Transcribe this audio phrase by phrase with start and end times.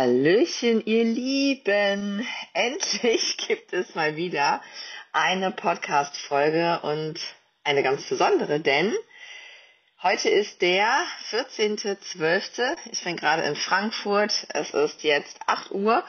[0.00, 2.26] Hallöchen, ihr Lieben!
[2.54, 4.62] Endlich gibt es mal wieder
[5.12, 7.20] eine Podcast-Folge und
[7.64, 8.96] eine ganz besondere, denn
[10.02, 12.78] heute ist der 14.12.
[12.90, 14.46] Ich bin gerade in Frankfurt.
[14.48, 16.02] Es ist jetzt 8 Uhr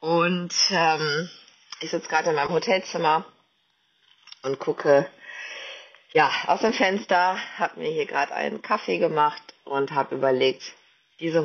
[0.00, 1.30] und ähm,
[1.80, 3.24] ich sitze gerade in meinem Hotelzimmer
[4.42, 5.08] und gucke
[6.12, 10.74] ja aus dem Fenster, habe mir hier gerade einen Kaffee gemacht und habe überlegt,
[11.20, 11.40] diese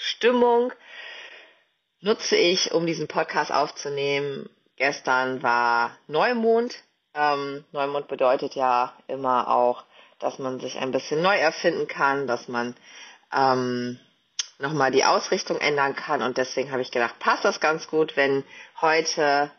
[0.00, 0.72] Morgenstimmung
[2.00, 4.48] nutze ich, um diesen Podcast aufzunehmen.
[4.76, 6.74] Gestern war Neumond.
[7.12, 9.84] Ähm, Neumond bedeutet ja immer auch,
[10.18, 12.74] dass man sich ein bisschen neu erfinden kann, dass man
[13.30, 14.00] ähm,
[14.58, 16.22] nochmal die Ausrichtung ändern kann.
[16.22, 18.42] Und deswegen habe ich gedacht, passt das ganz gut, wenn
[18.80, 19.50] heute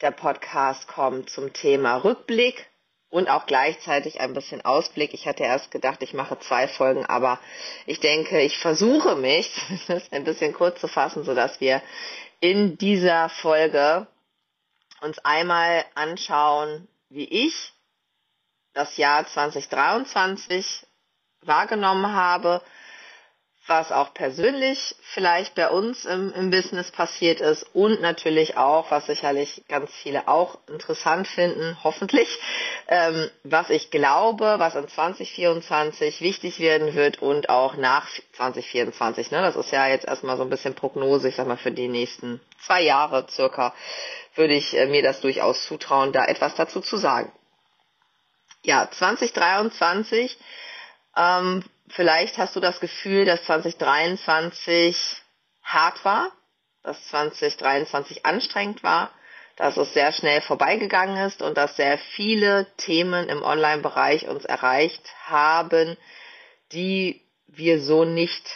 [0.00, 2.66] der Podcast kommt zum Thema Rückblick
[3.10, 5.14] und auch gleichzeitig ein bisschen Ausblick.
[5.14, 7.38] Ich hatte erst gedacht, ich mache zwei Folgen, aber
[7.86, 11.82] ich denke, ich versuche mich zumindest ein bisschen kurz zu fassen, sodass wir
[12.40, 14.06] in dieser Folge
[15.00, 17.72] uns einmal anschauen, wie ich
[18.72, 20.86] das Jahr 2023
[21.42, 22.60] wahrgenommen habe,
[23.66, 29.06] was auch persönlich vielleicht bei uns im, im, Business passiert ist und natürlich auch, was
[29.06, 32.28] sicherlich ganz viele auch interessant finden, hoffentlich,
[32.88, 39.32] ähm, was ich glaube, was in 2024 wichtig werden wird und auch nach 2024.
[39.32, 39.42] Ne?
[39.42, 42.40] Das ist ja jetzt erstmal so ein bisschen Prognose, ich sag mal für die nächsten
[42.60, 43.74] zwei Jahre circa,
[44.36, 47.32] würde ich äh, mir das durchaus zutrauen, da etwas dazu zu sagen.
[48.62, 50.36] Ja, 2023
[51.16, 54.96] ähm, vielleicht hast du das Gefühl, dass 2023
[55.62, 56.32] hart war,
[56.82, 59.10] dass 2023 anstrengend war,
[59.56, 65.02] dass es sehr schnell vorbeigegangen ist und dass sehr viele Themen im Online-Bereich uns erreicht
[65.24, 65.96] haben,
[66.72, 68.46] die wir so nicht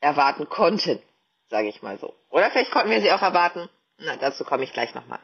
[0.00, 1.00] erwarten konnten,
[1.48, 2.14] sage ich mal so.
[2.28, 3.68] Oder vielleicht konnten wir sie auch erwarten.
[3.98, 5.20] Na, dazu komme ich gleich nochmal.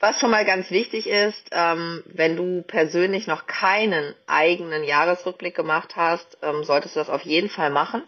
[0.00, 5.94] Was schon mal ganz wichtig ist, ähm, wenn du persönlich noch keinen eigenen Jahresrückblick gemacht
[5.94, 8.02] hast, ähm, solltest du das auf jeden Fall machen.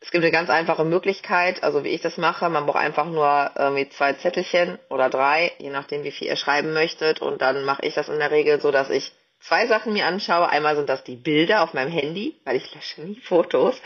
[0.00, 3.52] Es gibt eine ganz einfache Möglichkeit, also wie ich das mache, man braucht einfach nur
[3.56, 7.86] irgendwie zwei Zettelchen oder drei, je nachdem wie viel ihr schreiben möchtet und dann mache
[7.86, 10.48] ich das in der Regel so, dass ich zwei Sachen mir anschaue.
[10.48, 13.80] Einmal sind das die Bilder auf meinem Handy, weil ich lösche nie Fotos.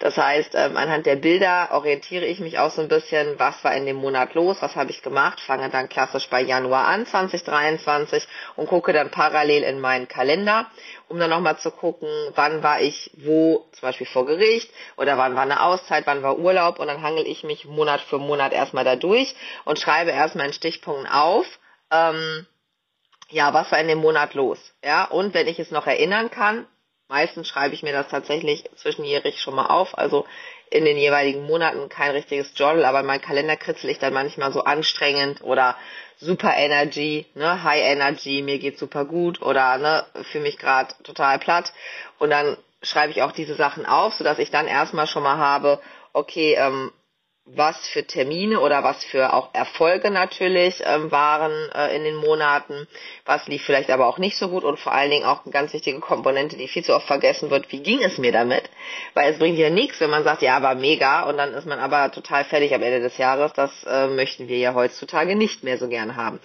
[0.00, 3.74] Das heißt, ähm, anhand der Bilder orientiere ich mich auch so ein bisschen, was war
[3.74, 8.26] in dem Monat los, was habe ich gemacht, fange dann klassisch bei Januar an 2023
[8.56, 10.66] und gucke dann parallel in meinen Kalender,
[11.08, 15.36] um dann nochmal zu gucken, wann war ich wo, zum Beispiel vor Gericht oder wann
[15.36, 18.84] war eine Auszeit, wann war Urlaub und dann hangel ich mich Monat für Monat erstmal
[18.84, 19.34] da durch
[19.64, 21.46] und schreibe erstmal in Stichpunkten auf,
[21.90, 22.46] ähm,
[23.30, 24.58] ja, was war in dem Monat los?
[24.84, 26.66] Ja, und wenn ich es noch erinnern kann,
[27.08, 30.26] meistens schreibe ich mir das tatsächlich zwischenjährig schon mal auf, also
[30.70, 34.64] in den jeweiligen Monaten kein richtiges Journal, aber mein Kalender kritzel ich dann manchmal so
[34.64, 35.76] anstrengend oder
[36.18, 41.38] super Energy, ne, High Energy, mir geht super gut oder ne, fühle mich gerade total
[41.38, 41.72] platt.
[42.18, 45.80] Und dann schreibe ich auch diese Sachen auf, sodass ich dann erstmal schon mal habe,
[46.12, 46.92] okay, ähm,
[47.46, 52.88] was für Termine oder was für auch Erfolge natürlich ähm, waren äh, in den Monaten,
[53.24, 55.72] was lief vielleicht aber auch nicht so gut und vor allen Dingen auch eine ganz
[55.72, 58.64] wichtige Komponente, die viel zu oft vergessen wird, wie ging es mir damit?
[59.14, 61.78] Weil es bringt ja nichts, wenn man sagt, ja, war mega und dann ist man
[61.78, 63.52] aber total fertig am Ende des Jahres.
[63.52, 66.40] Das äh, möchten wir ja heutzutage nicht mehr so gern haben.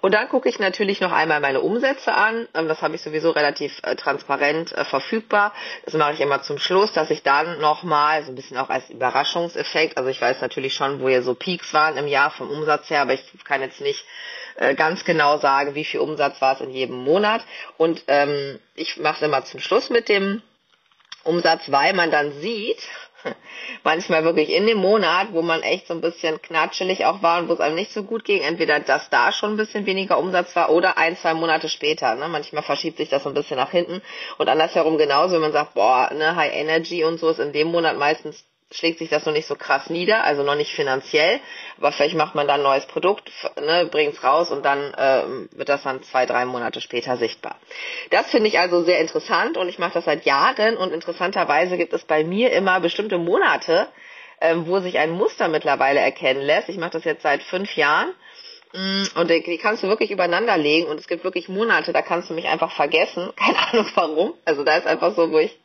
[0.00, 2.48] Und dann gucke ich natürlich noch einmal meine Umsätze an.
[2.54, 5.52] Ähm, das habe ich sowieso relativ äh, transparent äh, verfügbar.
[5.84, 8.88] Das mache ich immer zum Schluss, dass ich dann nochmal so ein bisschen auch als
[8.88, 12.88] Überraschungseffekt, also ich weiß natürlich schon, wo ja so Peaks waren im Jahr vom Umsatz
[12.88, 14.04] her, aber ich kann jetzt nicht
[14.56, 17.42] äh, ganz genau sagen, wie viel Umsatz war es in jedem Monat.
[17.76, 20.42] Und ähm, ich mache es immer zum Schluss mit dem
[21.24, 22.78] Umsatz, weil man dann sieht,
[23.84, 27.48] manchmal wirklich in dem Monat, wo man echt so ein bisschen knatschelig auch war und
[27.48, 30.54] wo es einem nicht so gut ging, entweder dass da schon ein bisschen weniger Umsatz
[30.54, 32.14] war oder ein, zwei Monate später.
[32.14, 32.28] Ne?
[32.28, 34.02] Manchmal verschiebt sich das so ein bisschen nach hinten
[34.38, 37.68] und andersherum genauso, wenn man sagt, boah, ne, High Energy und so ist in dem
[37.68, 41.40] Monat meistens schlägt sich das noch nicht so krass nieder, also noch nicht finanziell,
[41.78, 43.30] aber vielleicht macht man dann ein neues Produkt,
[43.60, 47.56] ne, es raus und dann ähm, wird das dann zwei, drei Monate später sichtbar.
[48.10, 51.92] Das finde ich also sehr interessant und ich mache das seit Jahren und interessanterweise gibt
[51.92, 53.88] es bei mir immer bestimmte Monate,
[54.40, 56.68] ähm, wo sich ein Muster mittlerweile erkennen lässt.
[56.68, 58.12] Ich mache das jetzt seit fünf Jahren
[58.74, 62.30] mm, und die kannst du wirklich übereinander legen und es gibt wirklich Monate, da kannst
[62.30, 63.32] du mich einfach vergessen.
[63.36, 64.34] Keine Ahnung warum.
[64.44, 65.56] Also da ist einfach so, wo ich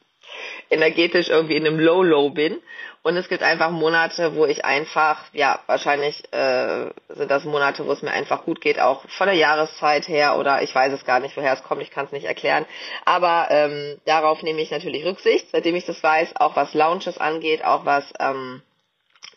[0.69, 2.61] energetisch irgendwie in einem Low-Low bin.
[3.03, 7.91] Und es gibt einfach Monate, wo ich einfach, ja, wahrscheinlich äh, sind das Monate, wo
[7.91, 11.19] es mir einfach gut geht, auch von der Jahreszeit her oder ich weiß es gar
[11.19, 12.65] nicht, woher es kommt, ich kann es nicht erklären.
[13.03, 17.65] Aber ähm, darauf nehme ich natürlich Rücksicht, seitdem ich das weiß, auch was Launches angeht,
[17.65, 18.61] auch was ähm,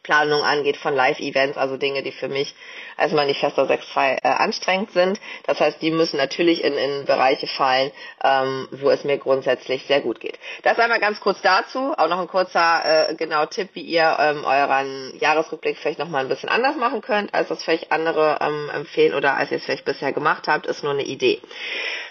[0.05, 2.55] Planung angeht von Live-Events, also Dinge, die für mich
[2.97, 5.21] als Manifesto 6.2 äh, anstrengend sind.
[5.47, 7.91] Das heißt, die müssen natürlich in, in Bereiche fallen,
[8.23, 10.39] ähm, wo es mir grundsätzlich sehr gut geht.
[10.63, 11.95] Das einmal ganz kurz dazu.
[11.97, 16.29] Auch noch ein kurzer äh, genau Tipp, wie ihr ähm, euren Jahresrückblick vielleicht nochmal ein
[16.29, 19.85] bisschen anders machen könnt, als das vielleicht andere ähm, empfehlen oder als ihr es vielleicht
[19.85, 21.41] bisher gemacht habt, ist nur eine Idee.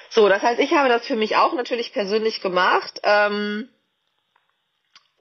[0.09, 2.99] So, das heißt, ich habe das für mich auch natürlich persönlich gemacht.
[3.03, 3.69] Ähm,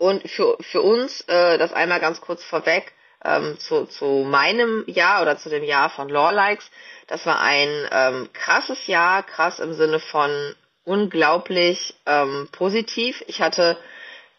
[0.02, 2.92] und für, für uns, äh, das einmal ganz kurz vorweg,
[3.24, 6.68] ähm, zu, zu meinem Jahr oder zu dem Jahr von Lawlikes,
[7.06, 13.22] das war ein ähm, krasses Jahr, krass im Sinne von unglaublich ähm, positiv.
[13.28, 13.76] Ich hatte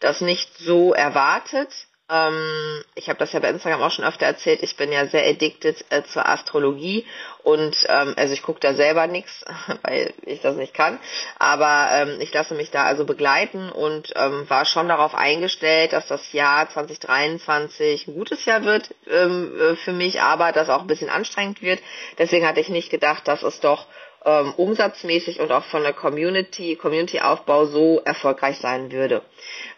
[0.00, 1.70] das nicht so erwartet.
[2.10, 4.62] Ähm, ich habe das ja bei Instagram auch schon öfter erzählt.
[4.62, 7.06] Ich bin ja sehr addicted äh, zur Astrologie
[7.42, 9.42] und ähm, also ich gucke da selber nichts,
[9.82, 10.98] weil ich das nicht kann.
[11.38, 16.06] Aber ähm, ich lasse mich da also begleiten und ähm, war schon darauf eingestellt, dass
[16.06, 20.86] das Jahr 2023 ein gutes Jahr wird ähm, äh, für mich, aber dass auch ein
[20.86, 21.80] bisschen anstrengend wird.
[22.18, 23.86] Deswegen hatte ich nicht gedacht, dass es doch
[24.26, 29.22] ähm, umsatzmäßig und auch von der Community, Community-Aufbau so erfolgreich sein würde.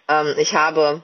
[0.08, 1.02] Ähm, ich habe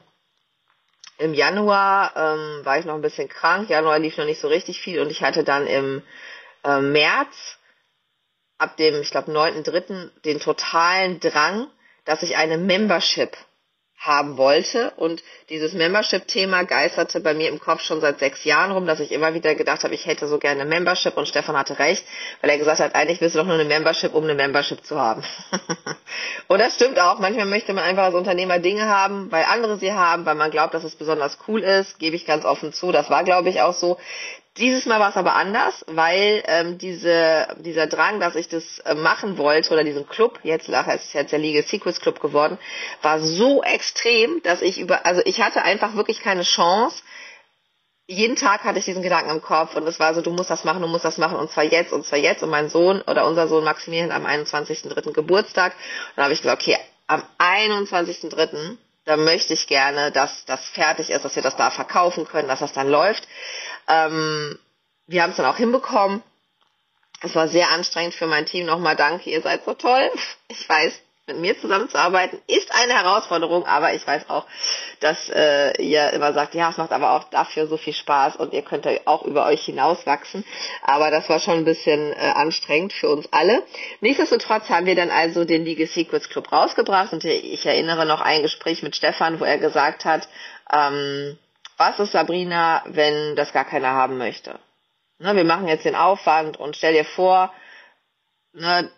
[1.23, 3.71] im Januar ähm, war ich noch ein bisschen krank.
[3.71, 6.03] Januar lief noch nicht so richtig viel und ich hatte dann im
[6.65, 7.59] äh, März
[8.59, 10.11] ab dem, ich glaube, 9.3.
[10.25, 11.69] den totalen Drang,
[12.05, 13.37] dass ich eine Membership
[14.03, 14.93] haben wollte.
[14.97, 19.13] Und dieses Membership-Thema geisterte bei mir im Kopf schon seit sechs Jahren rum, dass ich
[19.13, 21.17] immer wieder gedacht habe, ich hätte so gerne eine Membership.
[21.17, 22.05] Und Stefan hatte recht,
[22.41, 25.01] weil er gesagt hat, eigentlich willst du doch nur eine Membership, um eine Membership zu
[25.01, 25.23] haben.
[26.49, 27.21] und das stimmt auch.
[27.21, 30.75] Manchmal möchte man einfach als Unternehmer Dinge haben, weil andere sie haben, weil man glaubt,
[30.75, 31.99] dass es besonders cool ist.
[32.01, 32.91] Gebe ich ganz offen zu.
[32.91, 33.99] Das war, glaube ich, auch so.
[34.59, 38.95] Dieses Mal war es aber anders, weil ähm, diese, dieser Drang, dass ich das äh,
[38.95, 42.59] machen wollte oder diesen Club, jetzt nachher ist es jetzt der Legal Secrets Club geworden,
[43.01, 47.03] war so extrem, dass ich über, also ich hatte einfach wirklich keine Chance.
[48.07, 50.65] Jeden Tag hatte ich diesen Gedanken im Kopf und es war so, du musst das
[50.65, 53.27] machen, du musst das machen und zwar jetzt und zwar jetzt und mein Sohn oder
[53.27, 55.13] unser Sohn Maximilian am 21.3.
[55.13, 55.73] Geburtstag.
[55.73, 56.77] Und dann habe ich gesagt, okay,
[57.07, 58.77] am 21.3.
[59.07, 62.61] da möchte ich gerne, dass das fertig ist, dass wir das da verkaufen können, dass
[62.61, 63.27] das dann läuft.
[63.89, 64.59] Ähm,
[65.07, 66.23] wir haben es dann auch hinbekommen.
[67.23, 68.67] Es war sehr anstrengend für mein Team.
[68.67, 70.11] Nochmal danke, ihr seid so toll.
[70.49, 74.45] Ich weiß, mit mir zusammenzuarbeiten ist eine Herausforderung, aber ich weiß auch,
[75.01, 78.53] dass äh, ihr immer sagt, ja, es macht aber auch dafür so viel Spaß und
[78.53, 80.45] ihr könnt auch über euch hinauswachsen.
[80.83, 83.63] Aber das war schon ein bisschen äh, anstrengend für uns alle.
[84.01, 88.43] Nichtsdestotrotz haben wir dann also den Legal Secrets Club rausgebracht und ich erinnere noch ein
[88.43, 90.29] Gespräch mit Stefan, wo er gesagt hat,
[90.73, 91.39] ähm,
[91.83, 94.61] was ist Sabrina, wenn das gar keiner haben möchte?
[95.19, 97.53] Ne, wir machen jetzt den Aufwand und stell dir vor,
[98.53, 98.89] ne,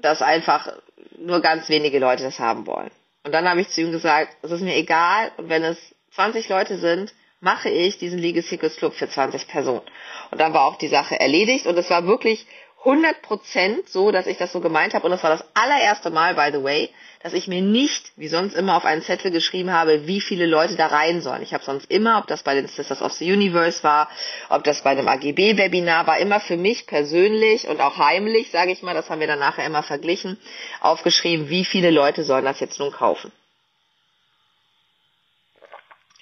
[0.00, 0.72] dass einfach
[1.18, 2.90] nur ganz wenige Leute das haben wollen.
[3.24, 5.78] Und dann habe ich zu ihm gesagt, es ist mir egal, und wenn es
[6.14, 9.86] 20 Leute sind, mache ich diesen Legal Secrets Club für 20 Personen.
[10.30, 12.46] Und dann war auch die Sache erledigt und es war wirklich
[12.84, 15.04] 100% so, dass ich das so gemeint habe.
[15.04, 16.90] Und das war das allererste Mal, by the way,
[17.22, 20.76] dass ich mir nicht, wie sonst immer, auf einen Zettel geschrieben habe, wie viele Leute
[20.76, 21.42] da rein sollen.
[21.42, 24.08] Ich habe sonst immer, ob das bei den Sisters of the Universe war,
[24.48, 28.82] ob das bei einem AGB-Webinar war, immer für mich persönlich und auch heimlich, sage ich
[28.82, 30.38] mal, das haben wir dann nachher immer verglichen,
[30.80, 33.30] aufgeschrieben, wie viele Leute sollen das jetzt nun kaufen.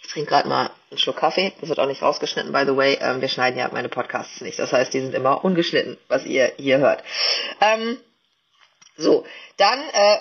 [0.08, 1.52] Ich trinke gerade mal einen Schluck Kaffee.
[1.60, 2.98] Das wird auch nicht rausgeschnitten, by the way.
[3.00, 4.58] Ähm, wir schneiden ja meine Podcasts nicht.
[4.58, 7.04] Das heißt, die sind immer ungeschnitten, was ihr hier hört.
[7.60, 7.98] Ähm,
[8.96, 9.24] so,
[9.58, 10.16] dann äh,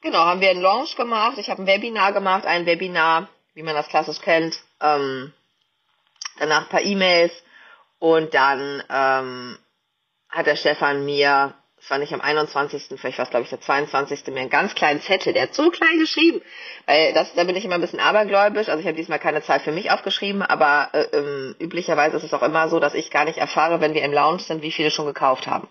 [0.00, 1.38] Genau, haben wir einen Launch gemacht.
[1.38, 4.56] Ich habe ein Webinar gemacht, ein Webinar, wie man das klassisch kennt.
[4.80, 5.32] Ähm,
[6.38, 7.32] danach ein paar E-Mails
[7.98, 9.58] und dann ähm,
[10.28, 13.60] hat der Stefan mir es war nicht am 21., vielleicht war es glaube ich der
[13.60, 16.42] 22., mir einen ganz kleinen Zettel, der hat so klein geschrieben,
[16.86, 19.60] weil das, da bin ich immer ein bisschen abergläubisch, also ich habe diesmal keine Zahl
[19.60, 23.24] für mich aufgeschrieben, aber äh, ähm, üblicherweise ist es auch immer so, dass ich gar
[23.24, 25.68] nicht erfahre, wenn wir im Lounge sind, wie viele schon gekauft haben.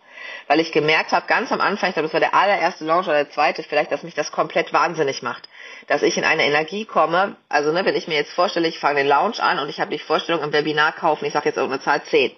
[0.48, 3.24] Weil ich gemerkt habe, ganz am Anfang, ich glaube, das war der allererste Lounge oder
[3.24, 5.48] der zweite, vielleicht, dass mich das komplett wahnsinnig macht.
[5.88, 9.00] Dass ich in eine Energie komme, also ne, wenn ich mir jetzt vorstelle, ich fange
[9.00, 11.84] den Lounge an und ich habe die Vorstellung im Webinar kaufen, ich sage jetzt irgendeine
[11.84, 12.32] Zahl 10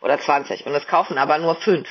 [0.00, 1.88] oder 20 und es kaufen aber nur 5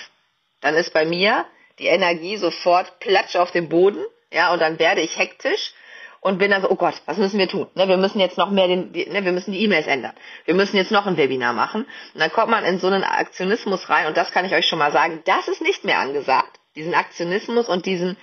[0.61, 1.45] dann ist bei mir
[1.79, 5.73] die Energie sofort platsch auf dem Boden, ja, und dann werde ich hektisch
[6.19, 7.67] und bin dann so, oh Gott, was müssen wir tun?
[7.75, 10.13] Ne, wir müssen jetzt noch mehr den, ne, wir müssen die E-Mails ändern.
[10.45, 11.83] Wir müssen jetzt noch ein Webinar machen.
[12.13, 14.79] Und dann kommt man in so einen Aktionismus rein und das kann ich euch schon
[14.79, 16.59] mal sagen, das ist nicht mehr angesagt.
[16.75, 18.17] Diesen Aktionismus und diesen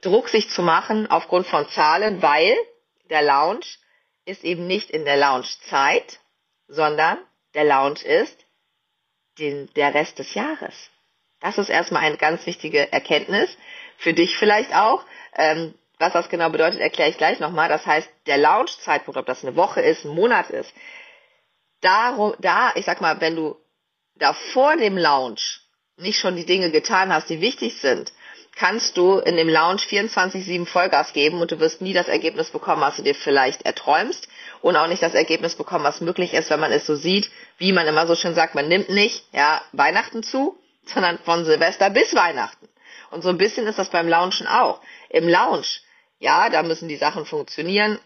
[0.00, 2.54] Druck sich zu machen aufgrund von Zahlen, weil
[3.08, 3.64] der Lounge
[4.24, 6.20] ist eben nicht in der Lounge-Zeit,
[6.68, 7.18] sondern
[7.54, 8.38] der Lounge ist
[9.38, 10.90] den, der Rest des Jahres.
[11.40, 13.56] Das ist erstmal eine ganz wichtige Erkenntnis,
[13.96, 15.04] für dich vielleicht auch.
[15.36, 17.68] Ähm, was das genau bedeutet, erkläre ich gleich nochmal.
[17.68, 20.72] Das heißt, der Launch-Zeitpunkt, ob das eine Woche ist, ein Monat ist,
[21.82, 23.56] darum, da, ich sag mal, wenn du
[24.16, 25.60] da vor dem Launch
[25.96, 28.12] nicht schon die Dinge getan hast, die wichtig sind,
[28.56, 32.82] kannst du in dem Launch 24-7 Vollgas geben und du wirst nie das Ergebnis bekommen,
[32.82, 34.28] was du dir vielleicht erträumst
[34.62, 37.72] und auch nicht das Ergebnis bekommen, was möglich ist, wenn man es so sieht, wie
[37.72, 40.58] man immer so schön sagt, man nimmt nicht, ja, Weihnachten zu,
[40.90, 42.68] sondern von Silvester bis Weihnachten.
[43.10, 44.80] Und so ein bisschen ist das beim Launchen auch.
[45.08, 45.82] Im Launch
[46.20, 47.98] ja, da müssen die Sachen funktionieren.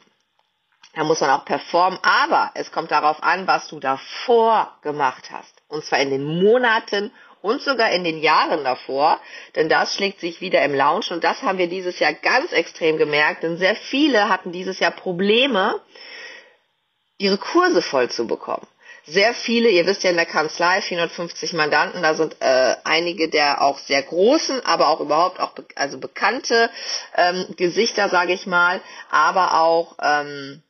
[0.95, 1.99] Da muss man auch performen.
[2.03, 5.63] Aber es kommt darauf an, was du davor gemacht hast.
[5.69, 7.11] Und zwar in den Monaten
[7.43, 9.21] und sogar in den Jahren davor.
[9.57, 11.07] Denn das schlägt sich wieder im Lounge.
[11.11, 13.43] Und das haben wir dieses Jahr ganz extrem gemerkt.
[13.43, 15.81] Denn sehr viele hatten dieses Jahr Probleme,
[17.19, 18.67] ihre Kurse voll zu bekommen
[19.07, 23.63] sehr viele, ihr wisst ja in der Kanzlei, 450 Mandanten, da sind äh, einige der
[23.63, 26.71] auch sehr großen, aber auch überhaupt auch be also bekannte
[27.17, 28.81] ähm, Gesichter, sage ich mal,
[29.11, 30.63] aber auch ähm,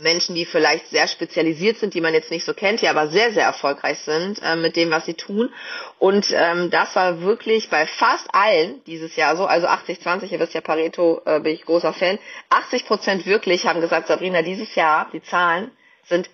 [0.00, 3.32] Menschen, die vielleicht sehr spezialisiert sind, die man jetzt nicht so kennt, die aber sehr,
[3.32, 5.52] sehr erfolgreich sind äh, mit dem, was sie tun.
[5.98, 10.54] Und ähm, das war wirklich bei fast allen dieses Jahr so, also 80-20, ihr wisst
[10.54, 12.18] ja, Pareto äh, bin ich großer Fan,
[12.50, 15.72] 80 Prozent wirklich haben gesagt, Sabrina, dieses Jahr, die Zahlen
[16.04, 16.30] sind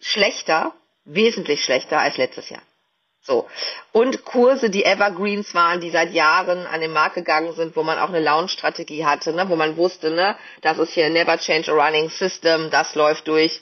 [0.00, 0.72] schlechter,
[1.04, 2.62] wesentlich schlechter als letztes Jahr.
[3.20, 3.46] So.
[3.92, 7.98] Und Kurse, die Evergreens waren, die seit Jahren an den Markt gegangen sind, wo man
[7.98, 11.74] auch eine Launch-Strategie hatte, ne, wo man wusste, ne, das ist hier Never Change a
[11.74, 13.60] Running System, das läuft durch,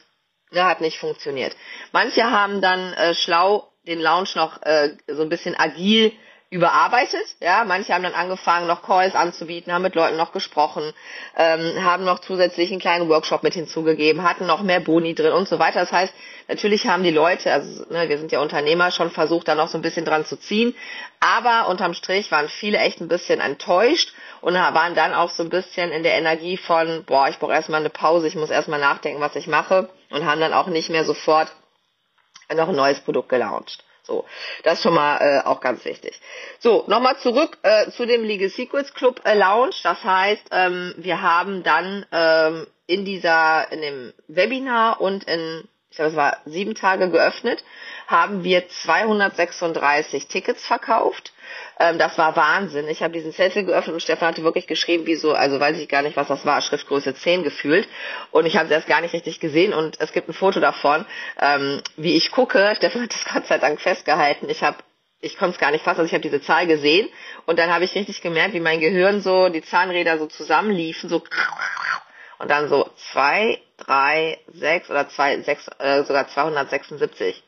[0.52, 1.56] ne, hat nicht funktioniert.
[1.90, 6.12] Manche haben dann äh, schlau den Launch noch äh, so ein bisschen agil
[6.48, 7.26] überarbeitet.
[7.40, 10.92] Ja, manche haben dann angefangen, noch Calls anzubieten, haben mit Leuten noch gesprochen,
[11.36, 15.48] ähm, haben noch zusätzlich einen kleinen Workshop mit hinzugegeben, hatten noch mehr Boni drin und
[15.48, 15.80] so weiter.
[15.80, 16.14] Das heißt,
[16.46, 19.76] natürlich haben die Leute, also ne, wir sind ja Unternehmer, schon versucht, da noch so
[19.76, 20.76] ein bisschen dran zu ziehen.
[21.18, 25.50] Aber unterm Strich waren viele echt ein bisschen enttäuscht und waren dann auch so ein
[25.50, 29.20] bisschen in der Energie von, boah, ich brauche erstmal eine Pause, ich muss erstmal nachdenken,
[29.20, 31.50] was ich mache und haben dann auch nicht mehr sofort
[32.54, 33.82] noch ein neues Produkt gelauncht.
[34.06, 34.24] So,
[34.62, 36.20] das ist schon mal äh, auch ganz wichtig.
[36.60, 39.74] So, nochmal zurück äh, zu dem Legal Secrets Club äh, Lounge.
[39.82, 45.98] Das heißt, ähm, wir haben dann ähm, in dieser, in dem Webinar und in ich
[45.98, 47.64] glaube, es war sieben Tage geöffnet,
[48.06, 51.32] haben wir 236 Tickets verkauft.
[51.78, 52.88] Ähm, das war Wahnsinn.
[52.88, 56.02] Ich habe diesen Zettel geöffnet und Stefan hatte wirklich geschrieben, wieso, also weiß ich gar
[56.02, 57.88] nicht, was das war, Schriftgröße 10 gefühlt.
[58.30, 61.04] Und ich habe es erst gar nicht richtig gesehen und es gibt ein Foto davon,
[61.40, 62.74] ähm, wie ich gucke.
[62.76, 64.48] Stefan hat das Gott sei Dank festgehalten.
[64.48, 64.78] Ich habe
[65.20, 67.08] ich konnte es gar nicht fassen, also ich habe diese Zahl gesehen
[67.46, 71.22] und dann habe ich richtig gemerkt, wie mein Gehirn so, die Zahnräder so zusammenliefen, so
[72.38, 77.42] und dann so zwei, drei, sechs oder zwei, sechs, äh, sogar 276.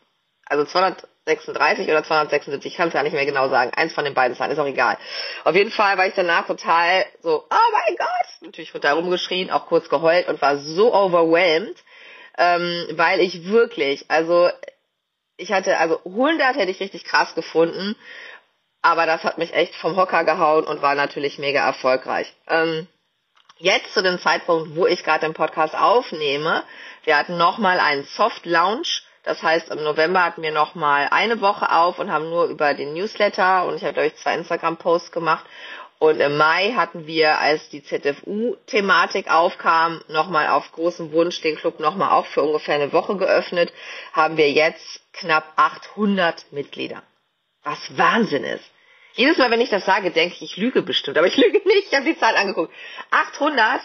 [0.49, 3.73] Also 236 oder 276, ich kann es ja nicht mehr genau sagen.
[3.75, 4.97] Eins von den beiden Zahlen, ist auch egal.
[5.45, 9.51] Auf jeden Fall war ich danach total so, oh mein Gott, natürlich wird da rumgeschrien,
[9.51, 11.77] auch kurz geheult und war so overwhelmed,
[12.39, 14.51] ähm, weil ich wirklich, also
[15.37, 17.95] ich hatte, also 100 hätte ich richtig krass gefunden,
[18.81, 22.33] aber das hat mich echt vom Hocker gehauen und war natürlich mega erfolgreich.
[22.49, 22.89] Ähm,
[23.61, 26.63] Jetzt zu dem Zeitpunkt, wo ich gerade den Podcast aufnehme,
[27.03, 29.03] wir hatten nochmal einen Soft Launch.
[29.29, 32.95] Das heißt, im November hatten wir nochmal eine Woche auf und haben nur über den
[32.95, 35.45] Newsletter und ich habe, ich, zwei Instagram-Posts gemacht.
[35.99, 41.79] Und im Mai hatten wir, als die ZFU-Thematik aufkam, nochmal auf großen Wunsch den Club
[41.79, 43.71] nochmal auch für ungefähr eine Woche geöffnet,
[44.15, 47.03] haben wir jetzt knapp 800 Mitglieder.
[47.65, 48.65] Was Wahnsinn ist.
[49.13, 51.19] Jedes Mal, wenn ich das sage, denke ich, ich lüge bestimmt.
[51.19, 51.89] Aber ich lüge nicht.
[51.89, 52.73] Ich habe die Zahl angeguckt.
[53.11, 53.83] 800,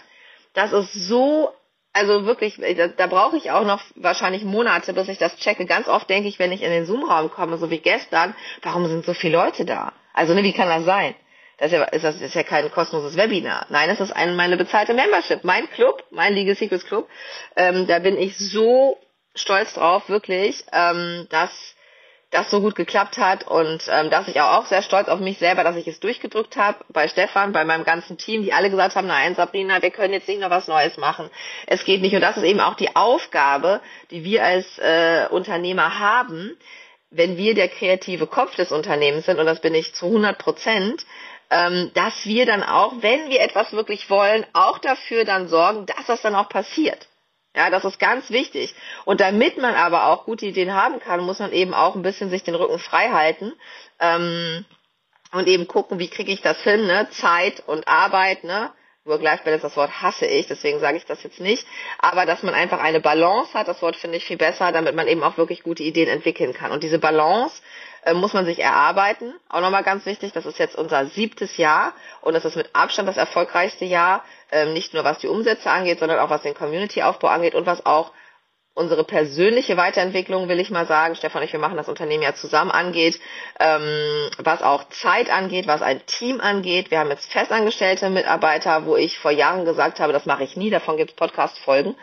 [0.54, 1.52] das ist so,
[1.94, 5.64] also wirklich, da, da brauche ich auch noch wahrscheinlich Monate, bis ich das checke.
[5.64, 9.04] Ganz oft denke ich, wenn ich in den Zoom-Raum komme, so wie gestern, warum sind
[9.06, 9.92] so viele Leute da?
[10.12, 11.14] Also, ne, wie kann das sein?
[11.56, 13.66] Das ist ja, ist, das ist ja kein kostenloses Webinar.
[13.68, 15.44] Nein, das ist eine, meine bezahlte Membership.
[15.44, 17.08] Mein Club, mein Legal Secrets Club.
[17.54, 18.98] Ähm, da bin ich so
[19.36, 21.73] stolz drauf, wirklich, ähm, dass
[22.34, 25.64] das so gut geklappt hat und ähm, dass ich auch, sehr stolz auf mich selber,
[25.64, 29.06] dass ich es durchgedrückt habe bei Stefan, bei meinem ganzen Team, die alle gesagt haben,
[29.06, 31.30] nein, Sabrina, wir können jetzt nicht noch was Neues machen.
[31.66, 32.14] Es geht nicht.
[32.14, 36.56] Und das ist eben auch die Aufgabe, die wir als äh, Unternehmer haben,
[37.10, 41.06] wenn wir der kreative Kopf des Unternehmens sind, und das bin ich zu 100 Prozent,
[41.50, 46.06] ähm, dass wir dann auch, wenn wir etwas wirklich wollen, auch dafür dann sorgen, dass
[46.06, 47.06] das dann auch passiert.
[47.56, 48.74] Ja, das ist ganz wichtig.
[49.04, 52.28] Und damit man aber auch gute Ideen haben kann, muss man eben auch ein bisschen
[52.28, 53.52] sich den Rücken frei halten
[54.00, 54.64] ähm,
[55.32, 57.08] und eben gucken, wie kriege ich das hin, ne?
[57.10, 58.72] Zeit und Arbeit, ne?
[59.04, 61.66] Work-Life-Balance, das Wort hasse ich, deswegen sage ich das jetzt nicht.
[61.98, 65.06] Aber dass man einfach eine Balance hat, das Wort finde ich viel besser, damit man
[65.08, 66.72] eben auch wirklich gute Ideen entwickeln kann.
[66.72, 67.60] Und diese Balance
[68.04, 69.34] äh, muss man sich erarbeiten.
[69.48, 71.92] Auch nochmal ganz wichtig, das ist jetzt unser siebtes Jahr
[72.22, 75.98] und das ist mit Abstand das erfolgreichste Jahr, ähm, nicht nur was die Umsätze angeht,
[75.98, 78.12] sondern auch was den Community-Aufbau angeht und was auch
[78.74, 82.34] unsere persönliche Weiterentwicklung, will ich mal sagen, Stefan und ich, wir machen das Unternehmen ja
[82.34, 83.20] zusammen angeht,
[83.60, 86.90] ähm, was auch Zeit angeht, was ein Team angeht.
[86.90, 90.70] Wir haben jetzt festangestellte Mitarbeiter, wo ich vor Jahren gesagt habe, das mache ich nie,
[90.70, 91.94] davon gibt es Podcast-Folgen.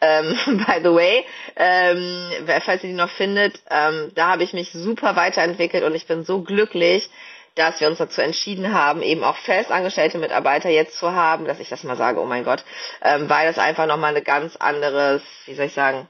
[0.00, 1.24] Ähm, by the way,
[1.56, 2.30] ähm,
[2.64, 6.24] falls ihr die noch findet, ähm, da habe ich mich super weiterentwickelt und ich bin
[6.24, 7.10] so glücklich,
[7.56, 11.68] dass wir uns dazu entschieden haben, eben auch festangestellte Mitarbeiter jetzt zu haben, dass ich
[11.68, 12.64] das mal sage, oh mein Gott,
[13.02, 16.06] ähm, weil das einfach nochmal eine ganz anderes, wie soll ich sagen,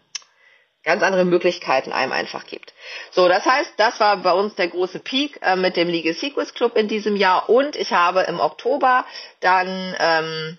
[0.83, 2.73] ganz andere Möglichkeiten einem einfach gibt.
[3.11, 6.55] So, das heißt, das war bei uns der große Peak äh, mit dem Legal Secrets
[6.55, 9.05] Club in diesem Jahr und ich habe im Oktober
[9.41, 10.59] dann ähm,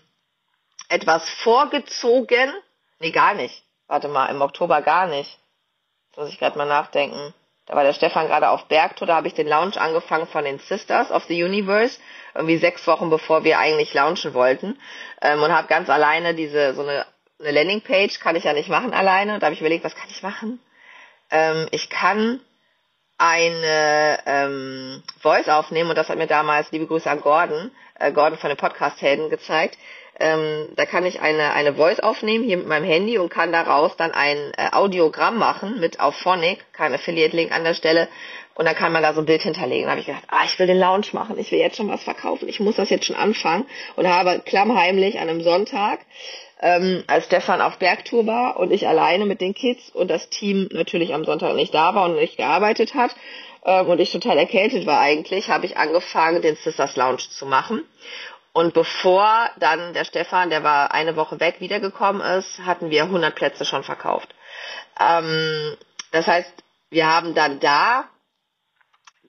[0.89, 2.51] etwas vorgezogen.
[2.99, 3.63] Nee, gar nicht.
[3.87, 5.39] Warte mal, im Oktober gar nicht.
[6.09, 7.33] Jetzt muss ich gerade mal nachdenken.
[7.65, 10.59] Da war der Stefan gerade auf Bergtour, da habe ich den Launch angefangen von den
[10.59, 11.99] Sisters of the Universe,
[12.35, 14.77] irgendwie sechs Wochen bevor wir eigentlich launchen wollten.
[15.21, 17.05] Ähm, und habe ganz alleine diese so eine
[17.41, 19.39] eine Landingpage kann ich ja nicht machen alleine.
[19.39, 20.59] Da habe ich überlegt, was kann ich machen?
[21.29, 22.39] Ähm, ich kann
[23.17, 28.39] eine ähm, Voice aufnehmen und das hat mir damals, liebe Grüße an Gordon, äh, Gordon
[28.39, 29.77] von den Podcast-Helden gezeigt.
[30.19, 33.95] Ähm, da kann ich eine, eine Voice aufnehmen hier mit meinem Handy und kann daraus
[33.95, 38.07] dann ein äh, Audiogramm machen mit auf Phonic, kein Affiliate-Link an der Stelle.
[38.53, 39.85] Und dann kann man da so ein Bild hinterlegen.
[39.85, 42.03] Da habe ich gedacht, ah, ich will den Launch machen, ich will jetzt schon was
[42.03, 43.65] verkaufen, ich muss das jetzt schon anfangen.
[43.95, 45.99] Und habe klammheimlich an einem Sonntag
[46.61, 50.69] ähm, als Stefan auf Bergtour war und ich alleine mit den Kids und das Team
[50.71, 53.15] natürlich am Sonntag nicht da war und nicht gearbeitet hat
[53.65, 57.83] ähm, und ich total erkältet war eigentlich, habe ich angefangen, den Sisters Lounge zu machen.
[58.53, 63.33] Und bevor dann der Stefan, der war eine Woche weg, wiedergekommen ist, hatten wir 100
[63.33, 64.35] Plätze schon verkauft.
[64.99, 65.77] Ähm,
[66.11, 66.51] das heißt,
[66.89, 68.05] wir haben dann da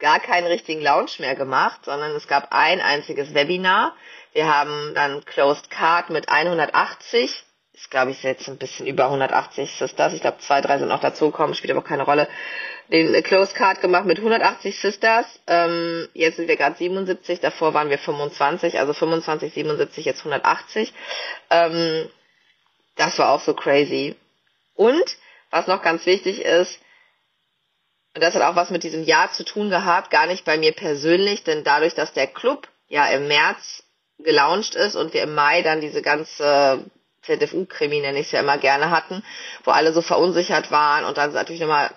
[0.01, 3.95] gar keinen richtigen Lounge mehr gemacht, sondern es gab ein einziges Webinar,
[4.33, 7.45] wir haben dann Closed Card mit 180.
[7.75, 10.13] Ist, glaube ich, jetzt ein bisschen über 180 Sisters.
[10.13, 12.29] Ich glaube, zwei, drei sind noch dazugekommen, spielt aber keine Rolle.
[12.91, 15.27] Den Closed Card gemacht mit 180 Sisters.
[15.47, 20.93] Ähm, jetzt sind wir gerade 77, davor waren wir 25, also 25, 77, jetzt 180.
[21.51, 22.09] Ähm,
[22.97, 24.17] das war auch so crazy.
[24.75, 25.17] Und
[25.51, 26.79] was noch ganz wichtig ist,
[28.15, 30.73] und das hat auch was mit diesem Jahr zu tun gehabt, gar nicht bei mir
[30.73, 33.82] persönlich, denn dadurch, dass der Club ja im März
[34.23, 36.85] gelauncht ist und wir im Mai dann diese ganze
[37.23, 39.23] ZFU-Krimi, nenne ich es ja immer gerne, hatten,
[39.65, 41.91] wo alle so verunsichert waren und dann sind natürlich nochmal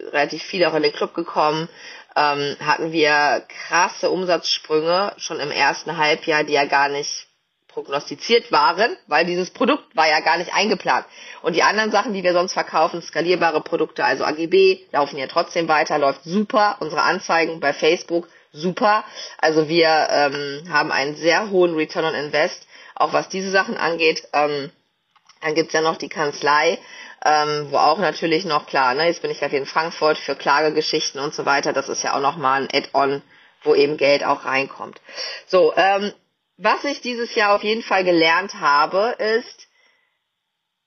[0.00, 1.68] relativ viele auch in den Club gekommen,
[2.16, 7.26] ähm, hatten wir krasse Umsatzsprünge schon im ersten Halbjahr, die ja gar nicht
[7.68, 11.04] prognostiziert waren, weil dieses Produkt war ja gar nicht eingeplant.
[11.42, 15.68] Und die anderen Sachen, die wir sonst verkaufen, skalierbare Produkte, also AGB, laufen ja trotzdem
[15.68, 16.76] weiter, läuft super.
[16.80, 19.04] Unsere Anzeigen bei Facebook super.
[19.38, 24.26] Also wir ähm, haben einen sehr hohen Return on Invest, auch was diese Sachen angeht.
[24.32, 24.70] Ähm,
[25.40, 26.78] dann gibt's ja noch die Kanzlei,
[27.24, 31.20] ähm, wo auch natürlich noch klar, ne, jetzt bin ich gerade in Frankfurt für Klagegeschichten
[31.20, 31.72] und so weiter.
[31.72, 33.22] Das ist ja auch nochmal ein Add-on,
[33.62, 35.00] wo eben Geld auch reinkommt.
[35.46, 36.12] So, ähm,
[36.56, 39.68] was ich dieses Jahr auf jeden Fall gelernt habe, ist,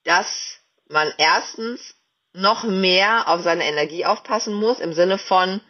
[0.04, 1.94] dass man erstens
[2.32, 5.60] noch mehr auf seine Energie aufpassen muss, im Sinne von,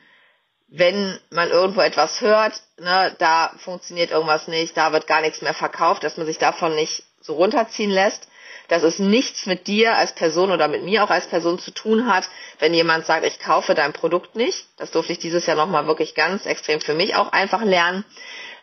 [0.71, 5.55] wenn man irgendwo etwas hört, ne, da funktioniert irgendwas nicht, da wird gar nichts mehr
[5.55, 8.29] verkauft, dass man sich davon nicht so runterziehen lässt,
[8.69, 12.07] dass es nichts mit dir als Person oder mit mir auch als Person zu tun
[12.07, 12.29] hat,
[12.61, 14.65] wenn jemand sagt, ich kaufe dein Produkt nicht.
[14.77, 18.05] Das durfte ich dieses Jahr nochmal wirklich ganz extrem für mich auch einfach lernen.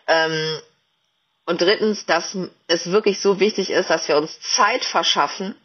[0.08, 0.60] Ähm,
[1.46, 5.56] und drittens, dass es wirklich so wichtig ist, dass wir uns Zeit verschaffen,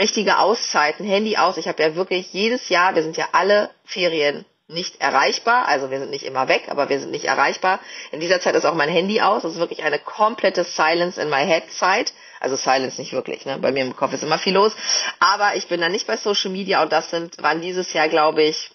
[0.00, 1.56] richtige Auszeiten, Handy aus.
[1.56, 5.68] Ich habe ja wirklich jedes Jahr, wir sind ja alle Ferien nicht erreichbar.
[5.68, 7.80] Also wir sind nicht immer weg, aber wir sind nicht erreichbar.
[8.10, 9.42] In dieser Zeit ist auch mein Handy aus.
[9.42, 12.12] Das ist wirklich eine komplette Silence in my head Zeit.
[12.40, 13.58] Also Silence nicht wirklich, ne?
[13.58, 14.74] Bei mir im Kopf ist immer viel los.
[15.20, 18.42] Aber ich bin da nicht bei Social Media und das sind, waren dieses Jahr, glaube
[18.42, 18.70] ich,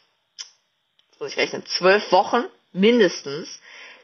[1.20, 3.60] muss ich rechnen, zwölf Wochen mindestens,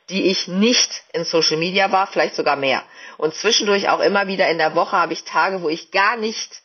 [0.09, 2.83] die ich nicht in Social Media war, vielleicht sogar mehr.
[3.17, 6.61] Und zwischendurch auch immer wieder in der Woche habe ich Tage, wo ich gar nicht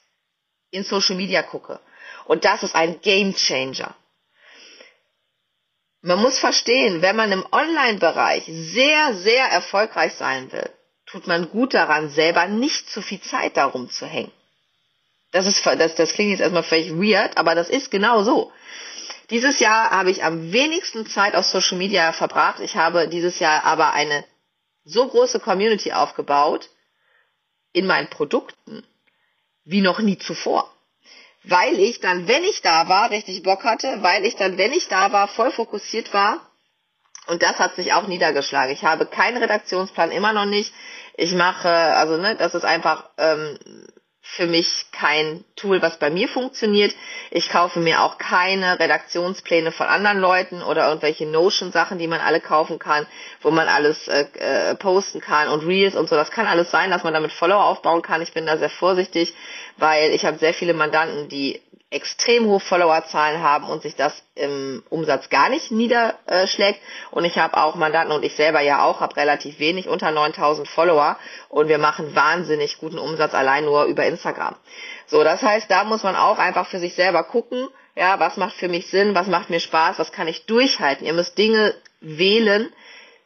[0.71, 1.81] in Social Media gucke.
[2.25, 3.95] Und das ist ein Game Changer.
[6.01, 10.71] Man muss verstehen, wenn man im Online-Bereich sehr, sehr erfolgreich sein will,
[11.07, 14.33] tut man gut daran, selber nicht zu viel Zeit darum zu hängen.
[15.33, 18.53] Das ist, das, das klingt jetzt erstmal völlig weird, aber das ist genau so.
[19.31, 22.61] Dieses Jahr habe ich am wenigsten Zeit auf Social Media verbracht.
[22.61, 24.25] Ich habe dieses Jahr aber eine
[24.85, 26.71] so große Community aufgebaut
[27.73, 28.87] in meinen Produkten
[29.65, 30.73] wie noch nie zuvor.
[31.49, 34.89] Weil ich dann, wenn ich da war, richtig Bock hatte, weil ich dann, wenn ich
[34.89, 36.41] da war, voll fokussiert war.
[37.27, 38.73] Und das hat sich auch niedergeschlagen.
[38.73, 40.73] Ich habe keinen Redaktionsplan, immer noch nicht.
[41.17, 43.59] Ich mache, also ne, das ist einfach ähm,
[44.31, 46.95] für mich kein Tool, was bei mir funktioniert.
[47.31, 52.41] Ich kaufe mir auch keine Redaktionspläne von anderen Leuten oder irgendwelche Notion-Sachen, die man alle
[52.41, 53.07] kaufen kann,
[53.41, 56.15] wo man alles äh, äh, posten kann und Reels und so.
[56.15, 58.21] Das kann alles sein, dass man damit Follower aufbauen kann.
[58.21, 59.35] Ich bin da sehr vorsichtig,
[59.79, 64.83] weil ich habe sehr viele Mandanten, die extrem hohe Followerzahlen haben und sich das im
[64.91, 66.81] Umsatz gar nicht niederschlägt.
[67.11, 70.69] Und ich habe auch Mandanten und ich selber ja auch, habe relativ wenig, unter 9000
[70.69, 74.55] Follower und wir machen wahnsinnig guten Umsatz allein nur über Instagram.
[75.07, 78.57] So, das heißt, da muss man auch einfach für sich selber gucken, ja, was macht
[78.57, 81.07] für mich Sinn, was macht mir Spaß, was kann ich durchhalten.
[81.07, 82.71] Ihr müsst Dinge wählen,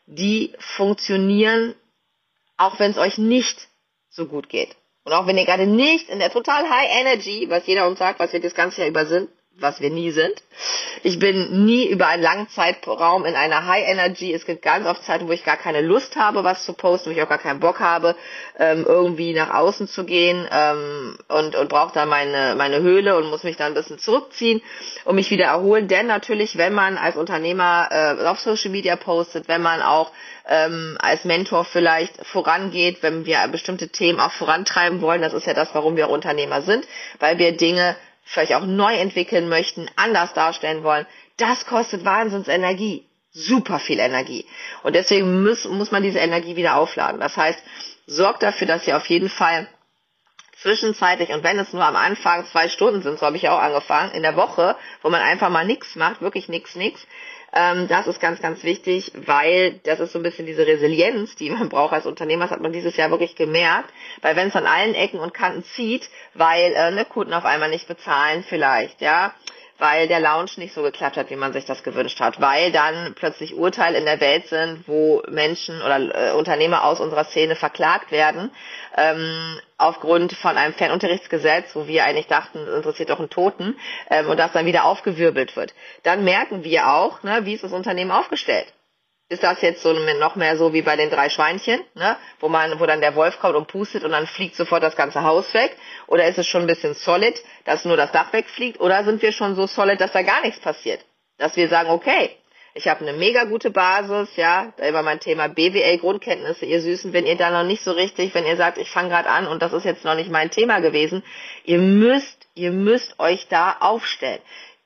[0.06, 1.74] die funktionieren,
[2.56, 3.68] auch wenn es euch nicht
[4.08, 4.76] so gut geht.
[5.04, 8.20] Und auch wenn ihr gerade nicht in der total High Energy, was jeder uns sagt,
[8.20, 10.42] was wir das ganze Jahr über sind, was wir nie sind.
[11.02, 14.32] Ich bin nie über einen langen Zeitraum in einer High Energy.
[14.32, 17.14] Es gibt ganz oft Zeiten, wo ich gar keine Lust habe, was zu posten, wo
[17.14, 18.14] ich auch gar keinen Bock habe,
[18.58, 23.30] ähm, irgendwie nach außen zu gehen ähm, und, und brauche da meine, meine Höhle und
[23.30, 24.62] muss mich da ein bisschen zurückziehen
[25.04, 25.88] und mich wieder erholen.
[25.88, 30.12] Denn natürlich, wenn man als Unternehmer äh, auf Social Media postet, wenn man auch
[30.48, 35.54] ähm, als Mentor vielleicht vorangeht, wenn wir bestimmte Themen auch vorantreiben wollen, das ist ja
[35.54, 36.86] das, warum wir Unternehmer sind,
[37.18, 41.06] weil wir Dinge vielleicht auch neu entwickeln möchten, anders darstellen wollen,
[41.36, 43.06] das kostet Wahnsinnsenergie.
[43.34, 44.44] Super viel Energie.
[44.82, 47.18] Und deswegen muss, muss man diese Energie wieder aufladen.
[47.20, 47.58] Das heißt,
[48.06, 49.66] sorgt dafür, dass ihr auf jeden Fall
[50.60, 54.12] zwischenzeitlich, und wenn es nur am Anfang zwei Stunden sind, so habe ich auch angefangen,
[54.12, 57.06] in der Woche, wo man einfach mal nichts macht, wirklich nichts, nichts,
[57.54, 61.50] ähm, das ist ganz, ganz wichtig, weil das ist so ein bisschen diese Resilienz, die
[61.50, 62.44] man braucht als Unternehmer.
[62.44, 65.62] Das hat man dieses Jahr wirklich gemerkt, weil wenn es an allen Ecken und Kanten
[65.62, 69.34] zieht, weil äh, ne, Kunden auf einmal nicht bezahlen vielleicht, ja,
[69.78, 73.14] weil der Lounge nicht so geklappt hat, wie man sich das gewünscht hat, weil dann
[73.14, 78.12] plötzlich Urteile in der Welt sind, wo Menschen oder äh, Unternehmer aus unserer Szene verklagt
[78.12, 78.50] werden,
[78.96, 83.76] ähm, aufgrund von einem Fernunterrichtsgesetz, wo wir eigentlich dachten, das interessiert doch einen Toten,
[84.10, 85.74] ähm, und das dann wieder aufgewirbelt wird.
[86.02, 88.72] Dann merken wir auch, ne, wie ist das Unternehmen aufgestellt
[89.32, 92.16] ist das jetzt so noch mehr so wie bei den drei Schweinchen, ne?
[92.38, 95.22] wo man, wo dann der Wolf kommt und pustet und dann fliegt sofort das ganze
[95.22, 95.76] Haus weg?
[96.06, 98.78] Oder ist es schon ein bisschen solid, dass nur das Dach wegfliegt?
[98.80, 101.04] Oder sind wir schon so solid, dass da gar nichts passiert?
[101.38, 102.30] Dass wir sagen, okay,
[102.74, 107.12] ich habe eine mega gute Basis, ja, da immer mein Thema BWL Grundkenntnisse, ihr Süßen,
[107.12, 109.60] wenn ihr da noch nicht so richtig, wenn ihr sagt, ich fange gerade an und
[109.60, 111.22] das ist jetzt noch nicht mein Thema gewesen,
[111.64, 114.40] ihr müsst, ihr müsst euch da aufstellen.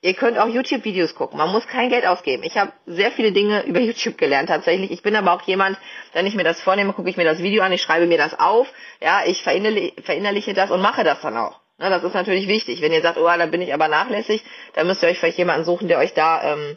[0.07, 1.37] Ihr könnt auch YouTube-Videos gucken.
[1.37, 2.45] Man muss kein Geld ausgeben.
[2.45, 4.93] Ich habe sehr viele Dinge über YouTube gelernt tatsächlich.
[4.93, 5.77] Ich bin aber auch jemand,
[6.13, 8.39] wenn ich mir das vornehme, gucke ich mir das Video an, ich schreibe mir das
[8.39, 8.69] auf,
[9.01, 11.59] ja, ich verinnerliche, das und mache das dann auch.
[11.79, 12.81] Ne, das ist natürlich wichtig.
[12.83, 15.65] Wenn ihr sagt, oh, da bin ich aber nachlässig, dann müsst ihr euch vielleicht jemanden
[15.65, 16.77] suchen, der euch da ähm,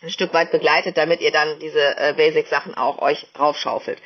[0.00, 3.98] ein Stück weit begleitet, damit ihr dann diese äh, Basic-Sachen auch euch draufschaufelt.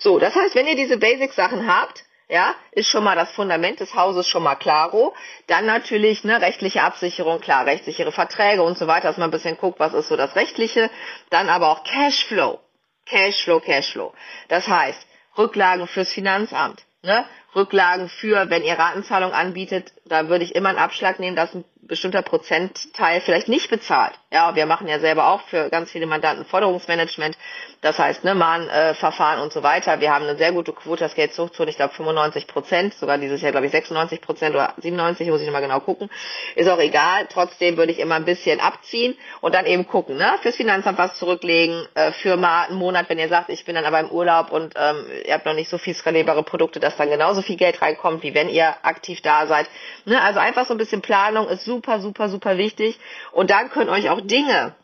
[0.00, 3.94] So, das heißt, wenn ihr diese Basic-Sachen habt, ja, ist schon mal das Fundament des
[3.94, 5.14] Hauses schon mal klaro.
[5.48, 9.58] Dann natürlich ne, rechtliche Absicherung, klar, rechtssichere Verträge und so weiter, dass man ein bisschen
[9.58, 10.88] guckt, was ist so das Rechtliche.
[11.28, 12.58] Dann aber auch Cashflow.
[13.04, 14.14] Cashflow, Cashflow.
[14.48, 16.86] Das heißt, Rücklagen fürs Finanzamt.
[17.02, 17.26] Ne?
[17.54, 21.66] Rücklagen für, wenn ihr Ratenzahlung anbietet, da würde ich immer einen Abschlag nehmen, dass ein
[21.82, 24.12] bestimmter Prozentteil vielleicht nicht bezahlt.
[24.30, 27.36] Ja, wir machen ja selber auch für ganz viele Mandanten Forderungsmanagement.
[27.80, 30.00] Das heißt, ne, Mahnverfahren äh, und so weiter.
[30.00, 31.68] Wir haben eine sehr gute Quote, das Geld zurückzuholen.
[31.68, 35.46] Ich glaube 95 Prozent, sogar dieses Jahr glaube ich 96 Prozent oder 97, muss ich
[35.46, 36.08] nochmal genau gucken.
[36.54, 37.26] Ist auch egal.
[37.28, 41.14] Trotzdem würde ich immer ein bisschen abziehen und dann eben gucken, ne, fürs Finanzamt was
[41.14, 44.52] zurücklegen, äh, für mal einen Monat, wenn ihr sagt, ich bin dann aber im Urlaub
[44.52, 47.82] und ähm, ihr habt noch nicht so viel skalierbare Produkte, dass dann genauso viel Geld
[47.82, 49.66] reinkommt, wie wenn ihr aktiv da seid.
[50.04, 52.98] Ne, also einfach so ein bisschen Planung ist super, super, super wichtig.
[53.32, 54.74] Und dann können euch auch Dinge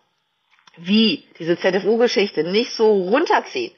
[0.77, 3.72] wie diese ZFU-Geschichte nicht so runterziehen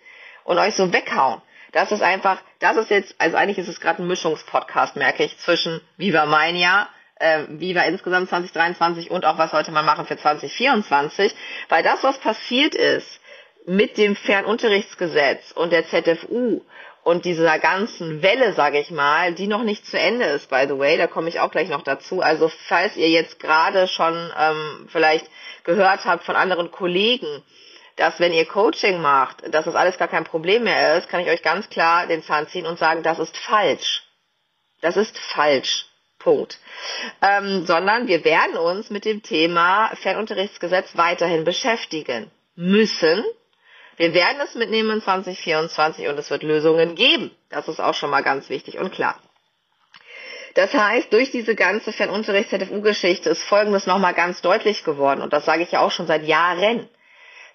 [0.45, 1.41] und euch so weghauen.
[1.73, 5.39] Das ist einfach, das ist jetzt, also eigentlich ist es gerade ein Mischungspodcast, merke ich,
[5.39, 10.17] zwischen Viva mein Jahr, äh, Viva insgesamt 2023 und auch was heute mal machen für
[10.17, 11.35] 2024,
[11.69, 13.21] weil das, was passiert ist
[13.67, 16.63] mit dem Fernunterrichtsgesetz und der ZFU
[17.03, 20.79] und dieser ganzen Welle, sage ich mal, die noch nicht zu Ende ist, by the
[20.79, 22.21] way, da komme ich auch gleich noch dazu.
[22.21, 25.27] Also falls ihr jetzt gerade schon ähm, vielleicht
[25.65, 27.43] gehört habt von anderen Kollegen,
[27.97, 31.29] dass wenn ihr Coaching macht, dass das alles gar kein Problem mehr ist, kann ich
[31.29, 34.03] euch ganz klar den Zahn ziehen und sagen, das ist falsch.
[34.81, 35.87] Das ist falsch.
[36.19, 36.59] Punkt.
[37.23, 43.25] Ähm, sondern wir werden uns mit dem Thema Fernunterrichtsgesetz weiterhin beschäftigen müssen,
[43.97, 47.31] wir werden es mitnehmen in 2024 und es wird Lösungen geben.
[47.51, 49.21] Das ist auch schon mal ganz wichtig und klar.
[50.55, 55.63] Das heißt, durch diese ganze Fernunterrichts-ZFU-Geschichte ist Folgendes nochmal ganz deutlich geworden, und das sage
[55.63, 56.89] ich ja auch schon seit Jahren,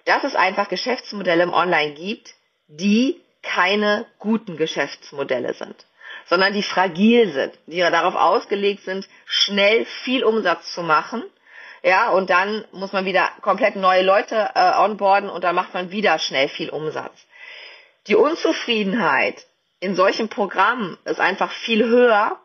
[0.06, 2.34] dass es einfach Geschäftsmodelle im Online gibt,
[2.68, 5.86] die keine guten Geschäftsmodelle sind,
[6.26, 11.22] sondern die fragil sind, die darauf ausgelegt sind, schnell viel Umsatz zu machen
[11.86, 15.92] ja, und dann muss man wieder komplett neue Leute äh, onboarden und dann macht man
[15.92, 17.14] wieder schnell viel Umsatz.
[18.08, 19.46] Die Unzufriedenheit
[19.78, 22.40] in solchen Programmen ist einfach viel höher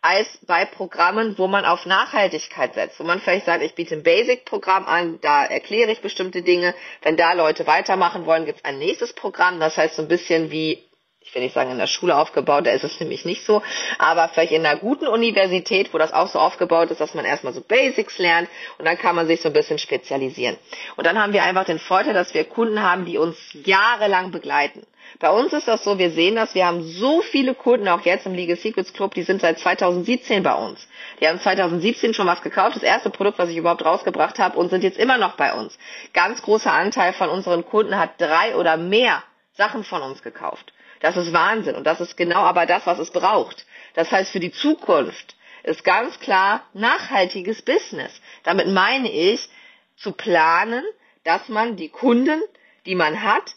[0.00, 4.02] als bei Programmen, wo man auf Nachhaltigkeit setzt, wo man vielleicht sagt, ich biete ein
[4.02, 6.74] Basic-Programm an, da erkläre ich bestimmte Dinge.
[7.02, 10.50] Wenn da Leute weitermachen wollen, gibt es ein nächstes Programm, das heißt so ein bisschen
[10.50, 10.82] wie
[11.24, 13.62] ich will nicht sagen in der Schule aufgebaut, da ist es nämlich nicht so,
[13.98, 17.54] aber vielleicht in einer guten Universität, wo das auch so aufgebaut ist, dass man erstmal
[17.54, 20.56] so Basics lernt und dann kann man sich so ein bisschen spezialisieren.
[20.96, 24.86] Und dann haben wir einfach den Vorteil, dass wir Kunden haben, die uns jahrelang begleiten.
[25.18, 28.26] Bei uns ist das so, wir sehen das, wir haben so viele Kunden, auch jetzt
[28.26, 30.86] im Legal Secrets Club, die sind seit 2017 bei uns.
[31.20, 34.68] Die haben 2017 schon was gekauft, das erste Produkt, was ich überhaupt rausgebracht habe und
[34.68, 35.78] sind jetzt immer noch bei uns.
[36.12, 39.22] Ganz großer Anteil von unseren Kunden hat drei oder mehr
[39.54, 40.73] Sachen von uns gekauft.
[41.04, 43.66] Das ist Wahnsinn und das ist genau aber das, was es braucht.
[43.92, 48.10] Das heißt, für die Zukunft ist ganz klar nachhaltiges Business.
[48.42, 49.50] Damit meine ich,
[49.98, 50.82] zu planen,
[51.22, 52.40] dass man die Kunden,
[52.86, 53.52] die man hat,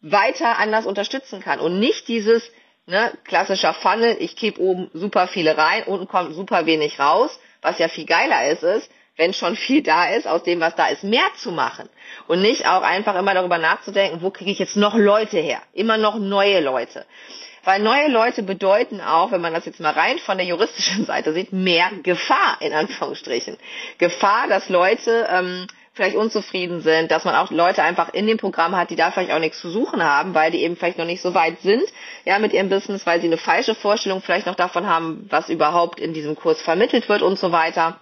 [0.00, 2.50] weiter anders unterstützen kann und nicht dieses
[2.86, 7.78] ne, klassischer Funnel, ich kipp oben super viele rein, unten kommt super wenig raus, was
[7.78, 11.04] ja viel geiler ist, ist, wenn schon viel da ist, aus dem, was da ist,
[11.04, 11.88] mehr zu machen.
[12.26, 15.62] Und nicht auch einfach immer darüber nachzudenken, wo kriege ich jetzt noch Leute her?
[15.72, 17.06] Immer noch neue Leute.
[17.62, 21.32] Weil neue Leute bedeuten auch, wenn man das jetzt mal rein von der juristischen Seite
[21.32, 23.56] sieht, mehr Gefahr, in Anführungsstrichen.
[23.98, 28.76] Gefahr, dass Leute ähm, vielleicht unzufrieden sind, dass man auch Leute einfach in dem Programm
[28.76, 31.22] hat, die da vielleicht auch nichts zu suchen haben, weil die eben vielleicht noch nicht
[31.22, 31.84] so weit sind,
[32.24, 36.00] ja, mit ihrem Business, weil sie eine falsche Vorstellung vielleicht noch davon haben, was überhaupt
[36.00, 38.00] in diesem Kurs vermittelt wird und so weiter.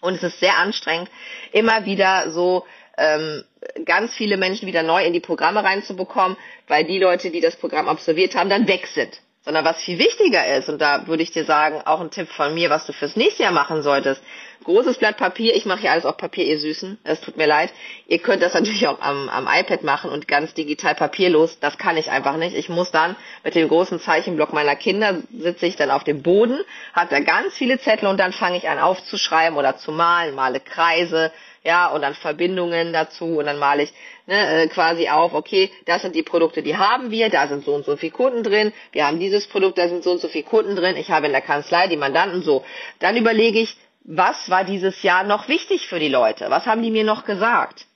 [0.00, 1.10] Und es ist sehr anstrengend,
[1.52, 2.64] immer wieder so
[2.96, 3.44] ähm,
[3.84, 6.36] ganz viele Menschen wieder neu in die Programme reinzubekommen,
[6.68, 9.20] weil die Leute, die das Programm absolviert haben, dann weg sind.
[9.44, 12.52] Sondern was viel wichtiger ist, und da würde ich dir sagen, auch ein Tipp von
[12.54, 14.20] mir, was du fürs nächste Jahr machen solltest,
[14.66, 17.72] großes Blatt Papier, ich mache ja alles auf Papier, ihr Süßen, es tut mir leid.
[18.06, 21.96] Ihr könnt das natürlich auch am, am iPad machen und ganz digital papierlos, das kann
[21.96, 22.54] ich einfach nicht.
[22.54, 26.60] Ich muss dann mit dem großen Zeichenblock meiner Kinder, sitze ich dann auf dem Boden,
[26.92, 30.60] habe da ganz viele Zettel und dann fange ich an aufzuschreiben oder zu malen, male
[30.60, 31.32] Kreise,
[31.66, 33.92] ja, und dann Verbindungen dazu und dann male ich
[34.26, 37.74] ne, äh, quasi auf, okay, das sind die Produkte, die haben wir, da sind so
[37.74, 40.44] und so viele Kunden drin, wir haben dieses Produkt, da sind so und so viele
[40.44, 42.64] Kunden drin, ich habe in der Kanzlei die Mandanten so.
[43.00, 46.46] Dann überlege ich, was war dieses Jahr noch wichtig für die Leute?
[46.48, 47.86] Was haben die mir noch gesagt?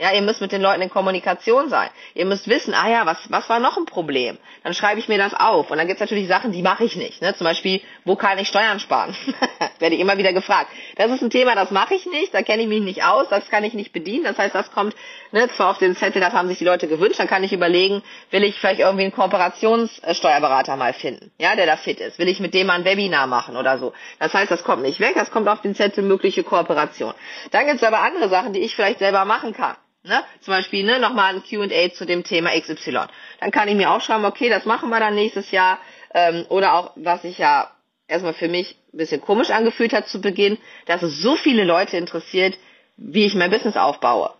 [0.00, 1.90] Ja, ihr müsst mit den Leuten in Kommunikation sein.
[2.14, 4.38] Ihr müsst wissen, ah ja, was, was war noch ein Problem?
[4.62, 5.72] Dann schreibe ich mir das auf.
[5.72, 7.20] Und dann gibt's natürlich Sachen, die mache ich nicht.
[7.20, 7.34] Ne?
[7.34, 9.16] Zum Beispiel, wo kann ich Steuern sparen?
[9.80, 10.70] Werde ich immer wieder gefragt.
[10.94, 13.48] Das ist ein Thema, das mache ich nicht, da kenne ich mich nicht aus, das
[13.50, 14.22] kann ich nicht bedienen.
[14.22, 14.94] Das heißt, das kommt
[15.32, 18.02] ne, zwar auf den Zettel, das haben sich die Leute gewünscht, dann kann ich überlegen,
[18.30, 22.20] will ich vielleicht irgendwie einen Kooperationssteuerberater mal finden, ja, der da fit ist.
[22.20, 23.92] Will ich mit dem mal ein Webinar machen oder so.
[24.20, 27.14] Das heißt, das kommt nicht weg, das kommt auf den Zettel mögliche Kooperation.
[27.50, 29.74] Dann gibt's aber andere Sachen, die ich vielleicht selber machen kann.
[30.04, 30.22] Ne?
[30.40, 33.06] Zum Beispiel ne, nochmal ein QA zu dem Thema XY.
[33.40, 35.78] Dann kann ich mir auch schreiben, okay, das machen wir dann nächstes Jahr.
[36.14, 37.70] Ähm, oder auch, was ich ja
[38.06, 40.56] erstmal für mich ein bisschen komisch angefühlt hat zu Beginn,
[40.86, 42.56] dass es so viele Leute interessiert,
[42.96, 44.32] wie ich mein Business aufbaue.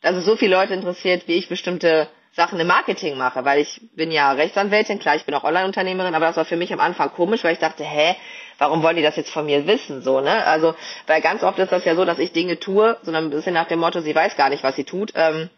[0.00, 3.80] Dass es so viele Leute interessiert, wie ich bestimmte Sachen im Marketing mache, weil ich
[3.94, 7.12] bin ja Rechtsanwältin, klar, ich bin auch Online-Unternehmerin, aber das war für mich am Anfang
[7.12, 8.16] komisch, weil ich dachte, hä,
[8.58, 10.46] warum wollen die das jetzt von mir wissen, so, ne?
[10.46, 10.74] Also,
[11.06, 13.68] weil ganz oft ist das ja so, dass ich Dinge tue, sondern ein bisschen nach
[13.68, 15.50] dem Motto, sie weiß gar nicht, was sie tut, ähm,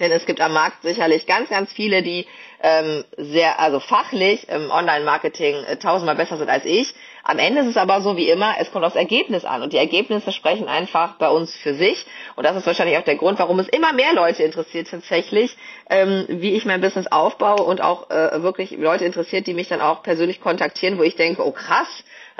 [0.00, 2.26] denn es gibt am Markt sicherlich ganz, ganz viele, die
[2.62, 6.94] ähm, sehr, also fachlich im Online-Marketing äh, tausendmal besser sind als ich.
[7.24, 9.62] Am Ende ist es aber so wie immer, es kommt aufs Ergebnis an.
[9.62, 12.06] Und die Ergebnisse sprechen einfach bei uns für sich.
[12.36, 15.56] Und das ist wahrscheinlich auch der Grund, warum es immer mehr Leute interessiert tatsächlich,
[15.88, 19.80] ähm, wie ich mein Business aufbaue und auch äh, wirklich Leute interessiert, die mich dann
[19.80, 21.88] auch persönlich kontaktieren, wo ich denke, oh krass,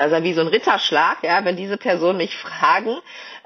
[0.00, 2.96] Also wie so ein Ritterschlag, ja, wenn diese Personen mich fragen,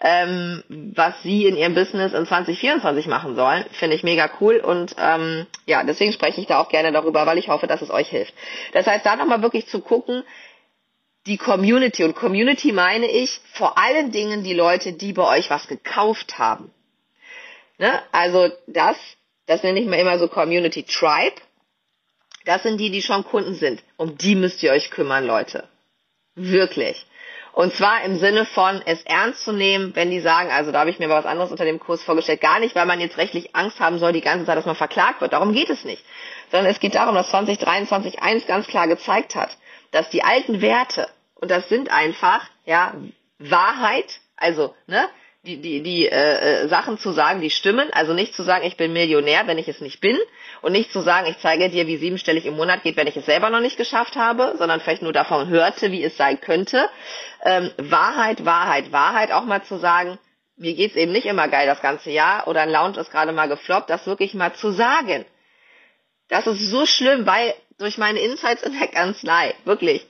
[0.06, 4.94] ähm, was sie in ihrem Business in 2024 machen sollen, finde ich mega cool und
[4.98, 8.08] ähm, ja, deswegen spreche ich da auch gerne darüber, weil ich hoffe, dass es euch
[8.08, 8.34] hilft.
[8.74, 10.22] Das heißt, da nochmal wirklich zu gucken,
[11.26, 15.68] die Community und Community meine ich vor allen Dingen die Leute, die bei euch was
[15.68, 16.70] gekauft haben.
[17.78, 18.02] Ne?
[18.12, 18.98] Also das,
[19.46, 21.36] das nenne ich mal immer so Community Tribe.
[22.44, 23.82] Das sind die, die schon Kunden sind.
[23.96, 25.66] Um die müsst ihr euch kümmern, Leute.
[26.34, 27.06] Wirklich.
[27.54, 30.90] Und zwar im Sinne von, es ernst zu nehmen, wenn die sagen, also da habe
[30.90, 33.54] ich mir mal was anderes unter dem Kurs vorgestellt, gar nicht, weil man jetzt rechtlich
[33.54, 35.32] Angst haben soll die ganze Zeit, dass man verklagt wird.
[35.32, 36.04] Darum geht es nicht.
[36.50, 39.56] Sondern es geht darum, dass 2023 eins ganz klar gezeigt hat,
[39.92, 42.94] dass die alten Werte, und das sind einfach, ja,
[43.38, 45.08] Wahrheit, also, ne,
[45.46, 47.88] die, die, die äh, äh, Sachen zu sagen, die stimmen.
[47.92, 50.18] Also nicht zu sagen, ich bin Millionär, wenn ich es nicht bin.
[50.62, 53.26] Und nicht zu sagen, ich zeige dir, wie siebenstellig im Monat geht, wenn ich es
[53.26, 56.88] selber noch nicht geschafft habe, sondern vielleicht nur davon hörte, wie es sein könnte.
[57.44, 60.18] Ähm, Wahrheit, Wahrheit, Wahrheit auch mal zu sagen,
[60.56, 63.48] mir geht's eben nicht immer geil das ganze Jahr oder ein Lounge ist gerade mal
[63.48, 65.26] gefloppt, das wirklich mal zu sagen.
[66.28, 70.06] Das ist so schlimm, weil durch meine Insights in der Kanzlei, wirklich,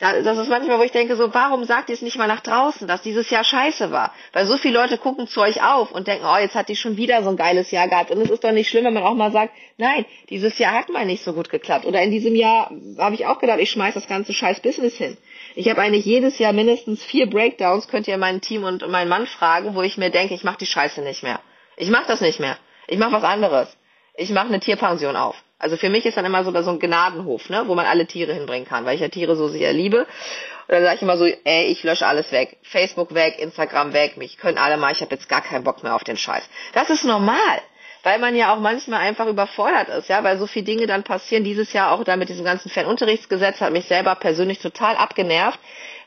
[0.00, 2.88] das ist manchmal, wo ich denke, so, warum sagt ihr es nicht mal nach draußen,
[2.88, 4.12] dass dieses Jahr scheiße war?
[4.32, 6.96] Weil so viele Leute gucken zu euch auf und denken, oh, jetzt hat die schon
[6.96, 8.10] wieder so ein geiles Jahr gehabt.
[8.10, 10.88] Und es ist doch nicht schlimm, wenn man auch mal sagt, nein, dieses Jahr hat
[10.88, 11.86] mal nicht so gut geklappt.
[11.86, 15.16] Oder in diesem Jahr habe ich auch gedacht, ich schmeiß das ganze scheiß Business hin.
[15.54, 19.28] Ich habe eigentlich jedes Jahr mindestens vier Breakdowns, könnt ihr mein Team und meinen Mann
[19.28, 21.38] fragen, wo ich mir denke, ich mache die Scheiße nicht mehr.
[21.76, 22.58] Ich mache das nicht mehr.
[22.88, 23.76] Ich mache was anderes.
[24.16, 25.43] Ich mache eine Tierpension auf.
[25.58, 28.32] Also für mich ist dann immer so, so ein Gnadenhof, ne, wo man alle Tiere
[28.34, 30.00] hinbringen kann, weil ich ja Tiere so sehr liebe.
[30.00, 32.58] Und dann sage ich immer so, ey, ich lösche alles weg.
[32.62, 35.94] Facebook weg, Instagram weg, mich können alle mal, ich habe jetzt gar keinen Bock mehr
[35.94, 36.48] auf den Scheiß.
[36.72, 37.60] Das ist normal
[38.04, 41.42] weil man ja auch manchmal einfach überfordert ist, ja, weil so viele Dinge dann passieren.
[41.42, 45.58] Dieses Jahr auch da mit diesem ganzen Fernunterrichtsgesetz hat mich selber persönlich total abgenervt,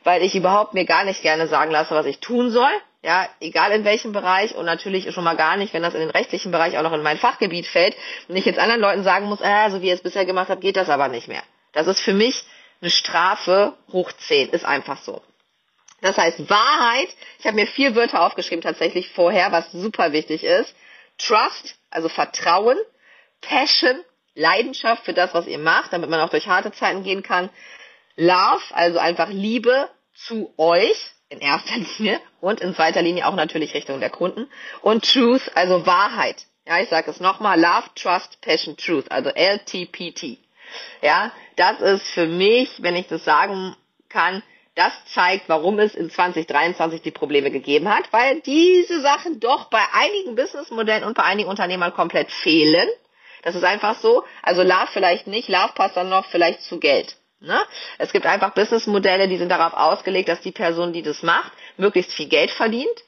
[0.03, 2.69] weil ich überhaupt mir gar nicht gerne sagen lasse, was ich tun soll.
[3.07, 6.09] Ja, egal in welchem Bereich und natürlich schon mal gar nicht, wenn das in den
[6.09, 7.95] rechtlichen Bereich auch noch in mein Fachgebiet fällt
[8.27, 10.59] und ich jetzt anderen Leuten sagen muss, äh, so wie ihr es bisher gemacht habt,
[10.59, 11.41] geht das aber nicht mehr.
[11.71, 12.43] Das ist für mich
[12.81, 15.21] eine Strafe hoch 10, ist einfach so.
[16.01, 17.07] Das heißt Wahrheit,
[17.39, 20.75] ich habe mir vier Wörter aufgeschrieben tatsächlich vorher, was super wichtig ist.
[21.17, 22.77] Trust, also Vertrauen,
[23.39, 24.03] Passion,
[24.35, 27.51] Leidenschaft für das, was ihr macht, damit man auch durch harte Zeiten gehen kann.
[28.17, 33.73] Love, also einfach Liebe zu euch, in erster Linie und in zweiter Linie auch natürlich
[33.73, 34.49] Richtung der Kunden.
[34.81, 36.45] Und Truth, also Wahrheit.
[36.67, 40.37] Ja, ich sage es nochmal, Love, Trust, Passion, Truth, also LTPT.
[41.01, 43.75] Ja, das ist für mich, wenn ich das sagen
[44.09, 44.43] kann,
[44.75, 49.81] das zeigt, warum es in 2023 die Probleme gegeben hat, weil diese Sachen doch bei
[49.93, 52.87] einigen Businessmodellen und bei einigen Unternehmern komplett fehlen.
[53.43, 54.23] Das ist einfach so.
[54.43, 57.17] Also Love vielleicht nicht, Love passt dann noch vielleicht zu Geld.
[57.39, 57.59] Ne?
[57.99, 62.13] Es gibt einfach Businessmodelle, die sind darauf ausgelegt, dass die Person, die das macht, möglichst
[62.13, 63.03] viel Geld verdient.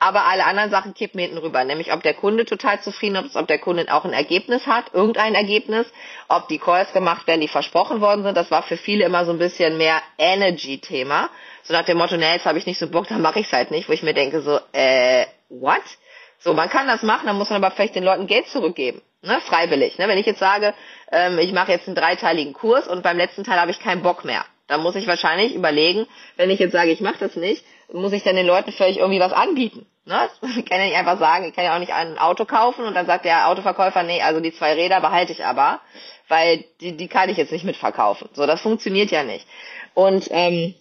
[0.00, 3.48] Aber alle anderen Sachen kippen hinten rüber, nämlich ob der Kunde total zufrieden ist, ob
[3.48, 5.92] der Kunde auch ein Ergebnis hat, irgendein Ergebnis,
[6.28, 8.36] ob die Calls gemacht werden, die versprochen worden sind.
[8.36, 11.30] Das war für viele immer so ein bisschen mehr Energy-Thema.
[11.64, 13.52] So nach dem Motto, nee, jetzt habe ich nicht so Bock, dann mache ich es
[13.52, 15.82] halt nicht, wo ich mir denke so, äh, what?
[16.38, 19.02] So, man kann das machen, dann muss man aber vielleicht den Leuten Geld zurückgeben.
[19.20, 19.98] Ne, freiwillig.
[19.98, 20.06] Ne?
[20.06, 20.74] Wenn ich jetzt sage,
[21.10, 24.24] ähm, ich mache jetzt einen dreiteiligen Kurs und beim letzten Teil habe ich keinen Bock
[24.24, 28.12] mehr, dann muss ich wahrscheinlich überlegen, wenn ich jetzt sage, ich mache das nicht, muss
[28.12, 29.86] ich dann den Leuten vielleicht irgendwie was anbieten.
[30.04, 30.28] Ne?
[30.56, 32.94] Ich kann ja nicht einfach sagen, ich kann ja auch nicht ein Auto kaufen und
[32.94, 35.80] dann sagt der Autoverkäufer, nee, also die zwei Räder behalte ich aber,
[36.28, 38.28] weil die, die kann ich jetzt nicht mitverkaufen.
[38.34, 39.46] So, das funktioniert ja nicht.
[39.94, 40.74] Und ähm,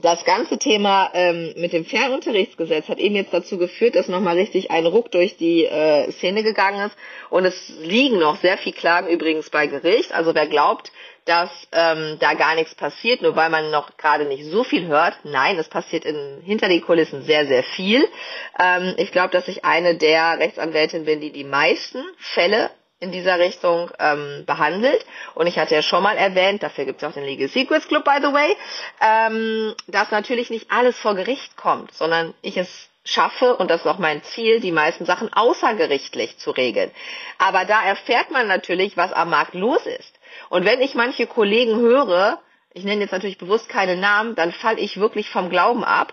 [0.00, 4.70] das ganze Thema ähm, mit dem Fernunterrichtsgesetz hat eben jetzt dazu geführt, dass nochmal richtig
[4.70, 6.96] ein Ruck durch die äh, Szene gegangen ist.
[7.28, 10.12] Und es liegen noch sehr viel Klagen übrigens bei Gericht.
[10.12, 10.92] Also wer glaubt,
[11.24, 15.18] dass ähm, da gar nichts passiert, nur weil man noch gerade nicht so viel hört.
[15.24, 18.04] Nein, es passiert in, hinter den Kulissen sehr, sehr viel.
[18.58, 23.38] Ähm, ich glaube, dass ich eine der Rechtsanwältinnen bin, die die meisten Fälle in dieser
[23.38, 25.04] Richtung ähm, behandelt.
[25.34, 28.04] Und ich hatte ja schon mal erwähnt, dafür gibt es auch den Legal Secrets Club,
[28.04, 28.56] by the way,
[29.00, 33.86] ähm, dass natürlich nicht alles vor Gericht kommt, sondern ich es schaffe, und das ist
[33.86, 36.90] auch mein Ziel, die meisten Sachen außergerichtlich zu regeln.
[37.38, 40.18] Aber da erfährt man natürlich, was am Markt los ist.
[40.50, 42.38] Und wenn ich manche Kollegen höre,
[42.72, 46.12] ich nenne jetzt natürlich bewusst keine Namen, dann falle ich wirklich vom Glauben ab,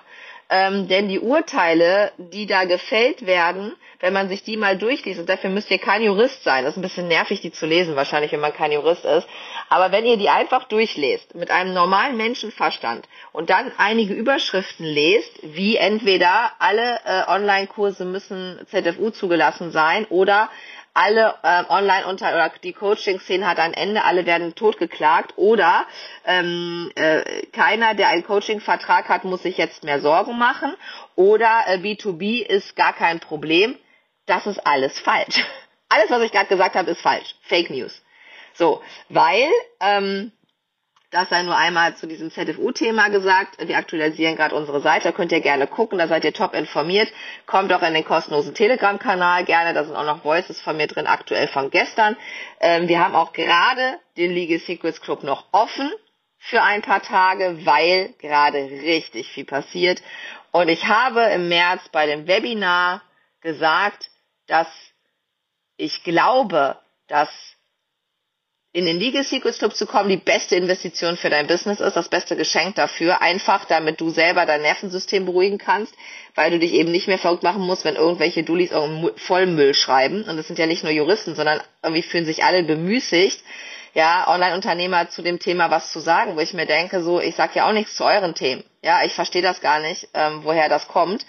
[0.50, 5.28] ähm, denn die Urteile, die da gefällt werden, wenn man sich die mal durchliest, und
[5.28, 8.32] dafür müsst ihr kein Jurist sein, das ist ein bisschen nervig, die zu lesen, wahrscheinlich,
[8.32, 9.28] wenn man kein Jurist ist,
[9.70, 15.32] aber wenn ihr die einfach durchlest, mit einem normalen Menschenverstand und dann einige Überschriften lest,
[15.41, 20.50] wie entweder alle äh, Online-Kurse müssen ZFU zugelassen sein oder
[20.98, 25.86] alle äh, online unter oder die Coaching-Szene hat ein Ende, alle werden totgeklagt oder
[26.26, 30.74] ähm, äh, keiner, der einen Coaching-Vertrag hat, muss sich jetzt mehr Sorgen machen
[31.16, 33.78] oder äh, B2B ist gar kein Problem.
[34.26, 35.45] Das ist alles falsch.
[35.89, 37.36] Alles, was ich gerade gesagt habe, ist falsch.
[37.43, 38.04] Fake News.
[38.56, 39.48] So, weil
[39.80, 40.34] ähm,
[41.10, 43.58] das sei nur einmal zu diesem ZFU-Thema gesagt.
[43.66, 47.12] Wir aktualisieren gerade unsere Seite, könnt ihr gerne gucken, da seid ihr top informiert.
[47.45, 51.08] Kommt auch in den kostenlosen Telegram-Kanal gerne, da sind auch noch Voices von mir drin,
[51.08, 52.18] aktuell von gestern.
[52.60, 55.89] Ähm, wir haben auch gerade den Legal Secrets Club noch offen
[56.39, 60.01] für ein paar Tage, weil gerade richtig viel passiert.
[60.51, 63.01] Und ich habe im März bei dem Webinar
[63.41, 64.10] gesagt,
[64.47, 64.68] dass
[65.78, 66.78] ich glaube,
[67.08, 67.30] dass
[68.78, 72.09] in den Legal Secrets Club zu kommen die beste Investition für dein Business ist, das
[72.09, 73.23] beste Geschenk dafür.
[73.23, 75.95] Einfach, damit du selber dein Nervensystem beruhigen kannst,
[76.36, 78.69] weil du dich eben nicht mehr verrückt machen musst, wenn irgendwelche Dullis
[79.15, 80.25] Vollmüll schreiben.
[80.25, 83.41] Und das sind ja nicht nur Juristen, sondern irgendwie fühlen sich alle bemüßigt,
[83.98, 87.56] ja, Online-Unternehmer zu dem Thema was zu sagen, wo ich mir denke, so, ich sag
[87.56, 88.64] ja auch nichts zu euren Themen.
[88.84, 91.26] Ja, ich verstehe das gar nicht, ähm, woher das kommt.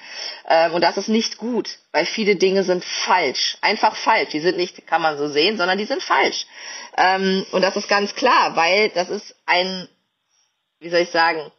[0.46, 3.56] Ähm, und das ist nicht gut, weil viele Dinge sind falsch.
[3.62, 4.32] Einfach falsch.
[4.32, 6.44] Die sind nicht, kann man so sehen, sondern die sind falsch.
[6.98, 9.88] Ähm, und das ist ganz klar, weil das ist ein,
[10.78, 11.50] wie soll ich sagen,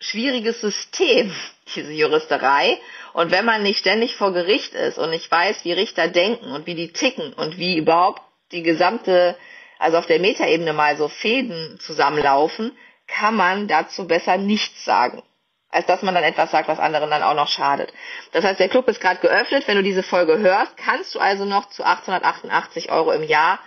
[0.00, 1.30] schwieriges System,
[1.76, 2.80] diese Juristerei.
[3.12, 6.64] Und wenn man nicht ständig vor Gericht ist und nicht weiß, wie Richter denken und
[6.64, 9.36] wie die ticken und wie überhaupt die gesamte
[9.82, 12.72] also auf der Metaebene mal so Fäden zusammenlaufen,
[13.08, 15.22] kann man dazu besser nichts sagen,
[15.70, 17.92] als dass man dann etwas sagt, was anderen dann auch noch schadet.
[18.32, 19.66] Das heißt, der Club ist gerade geöffnet.
[19.66, 23.58] Wenn du diese Folge hörst, kannst du also noch zu 888 Euro im Jahr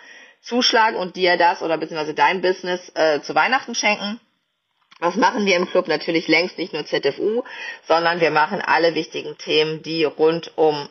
[0.41, 4.19] zuschlagen und dir das oder beziehungsweise dein Business äh, zu Weihnachten schenken.
[4.99, 5.87] Was machen wir im Club?
[5.89, 7.43] Natürlich längst nicht nur ZFU,
[7.87, 10.87] sondern wir machen alle wichtigen Themen, die rund um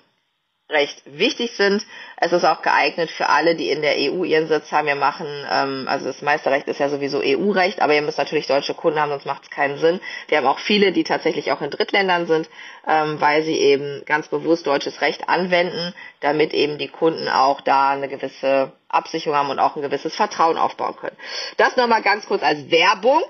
[0.71, 1.85] recht wichtig sind.
[2.17, 4.87] Es ist auch geeignet für alle, die in der EU ihren Sitz haben.
[4.87, 8.73] Wir machen, ähm, also das Meisterrecht ist ja sowieso EU-Recht, aber ihr müsst natürlich deutsche
[8.73, 10.01] Kunden haben, sonst macht es keinen Sinn.
[10.29, 12.49] Wir haben auch viele, die tatsächlich auch in Drittländern sind,
[12.87, 17.91] ähm, weil sie eben ganz bewusst deutsches Recht anwenden, damit eben die Kunden auch da
[17.91, 21.17] eine gewisse Absicherung haben und auch ein gewisses Vertrauen aufbauen können.
[21.59, 23.23] Das nochmal ganz kurz als Werbung.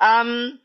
[0.00, 0.58] Ähm,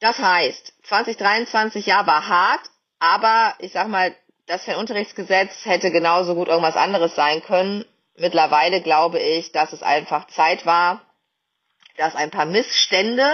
[0.00, 2.62] das heißt, 2023 Jahr war hart,
[2.98, 4.14] aber ich sag mal,
[4.46, 7.84] das Fernunterrichtsgesetz hätte genauso gut irgendwas anderes sein können.
[8.16, 11.00] Mittlerweile glaube ich, dass es einfach Zeit war,
[11.96, 13.24] dass ein paar Missstände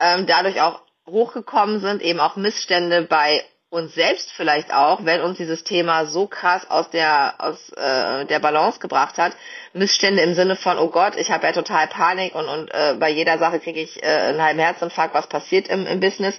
[0.00, 5.38] ähm, dadurch auch hochgekommen sind, eben auch Missstände bei uns selbst vielleicht auch, wenn uns
[5.38, 9.32] dieses Thema so krass aus der aus äh, der Balance gebracht hat.
[9.72, 13.10] Missstände im Sinne von, oh Gott, ich habe ja total Panik und und äh, bei
[13.10, 16.38] jeder Sache kriege ich äh, einen halben Herzinfarkt, was passiert im, im Business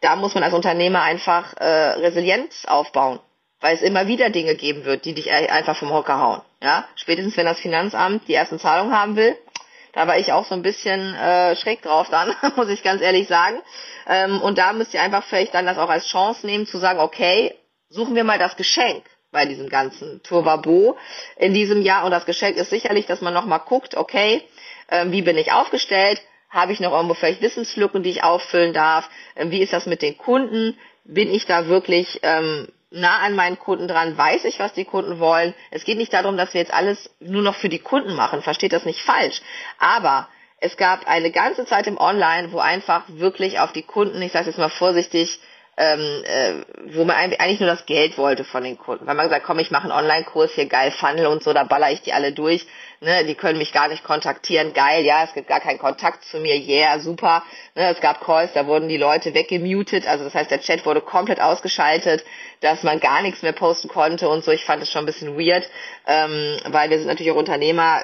[0.00, 3.20] da muss man als Unternehmer einfach äh, Resilienz aufbauen,
[3.60, 6.42] weil es immer wieder Dinge geben wird, die dich einfach vom Hocker hauen.
[6.62, 9.36] Ja, spätestens wenn das Finanzamt die ersten Zahlungen haben will,
[9.92, 13.28] da war ich auch so ein bisschen äh, schräg drauf dann, muss ich ganz ehrlich
[13.28, 13.62] sagen.
[14.06, 17.00] Ähm, und da müsst ihr einfach vielleicht dann das auch als Chance nehmen, zu sagen,
[17.00, 17.54] okay,
[17.88, 20.96] suchen wir mal das Geschenk bei diesem ganzen Turbabo
[21.36, 22.04] in diesem Jahr.
[22.04, 24.42] Und das Geschenk ist sicherlich, dass man nochmal guckt, okay,
[24.88, 26.22] äh, wie bin ich aufgestellt?
[26.56, 29.10] Habe ich noch irgendwo vielleicht Wissenslücken, die ich auffüllen darf?
[29.36, 30.78] Ähm, wie ist das mit den Kunden?
[31.04, 34.16] Bin ich da wirklich ähm, nah an meinen Kunden dran?
[34.16, 35.52] Weiß ich, was die Kunden wollen?
[35.70, 38.40] Es geht nicht darum, dass wir jetzt alles nur noch für die Kunden machen.
[38.40, 39.42] Versteht das nicht falsch.
[39.78, 44.32] Aber es gab eine ganze Zeit im Online, wo einfach wirklich auf die Kunden, ich
[44.32, 45.38] sage jetzt mal vorsichtig,
[45.76, 46.54] ähm, äh,
[46.94, 49.06] wo man eigentlich nur das Geld wollte von den Kunden.
[49.06, 51.90] Weil man gesagt, komm, ich mache einen Online-Kurs hier, geil, Funnel und so, da baller
[51.90, 52.66] ich die alle durch.
[53.00, 56.38] Ne, die können mich gar nicht kontaktieren, geil, ja, es gibt gar keinen Kontakt zu
[56.38, 57.42] mir, yeah, super.
[57.74, 61.02] Ne, es gab Calls, da wurden die Leute weggemutet, also das heißt, der Chat wurde
[61.02, 62.24] komplett ausgeschaltet,
[62.62, 64.50] dass man gar nichts mehr posten konnte und so.
[64.50, 65.68] Ich fand es schon ein bisschen weird,
[66.06, 68.02] ähm, weil wir sind natürlich auch Unternehmer,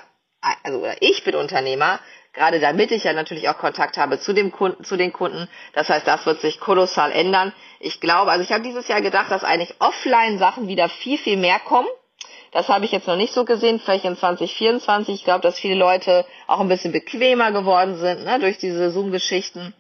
[0.63, 1.99] also ich bin Unternehmer,
[2.33, 5.49] gerade damit ich ja natürlich auch Kontakt habe zu dem Kunden, zu den Kunden.
[5.73, 7.53] Das heißt, das wird sich kolossal ändern.
[7.81, 11.59] Ich glaube, also ich habe dieses Jahr gedacht, dass eigentlich Offline-Sachen wieder viel, viel mehr
[11.59, 11.89] kommen.
[12.53, 15.15] Das habe ich jetzt noch nicht so gesehen, vielleicht in 2024.
[15.15, 19.75] Ich glaube, dass viele Leute auch ein bisschen bequemer geworden sind ne, durch diese Zoom-Geschichten.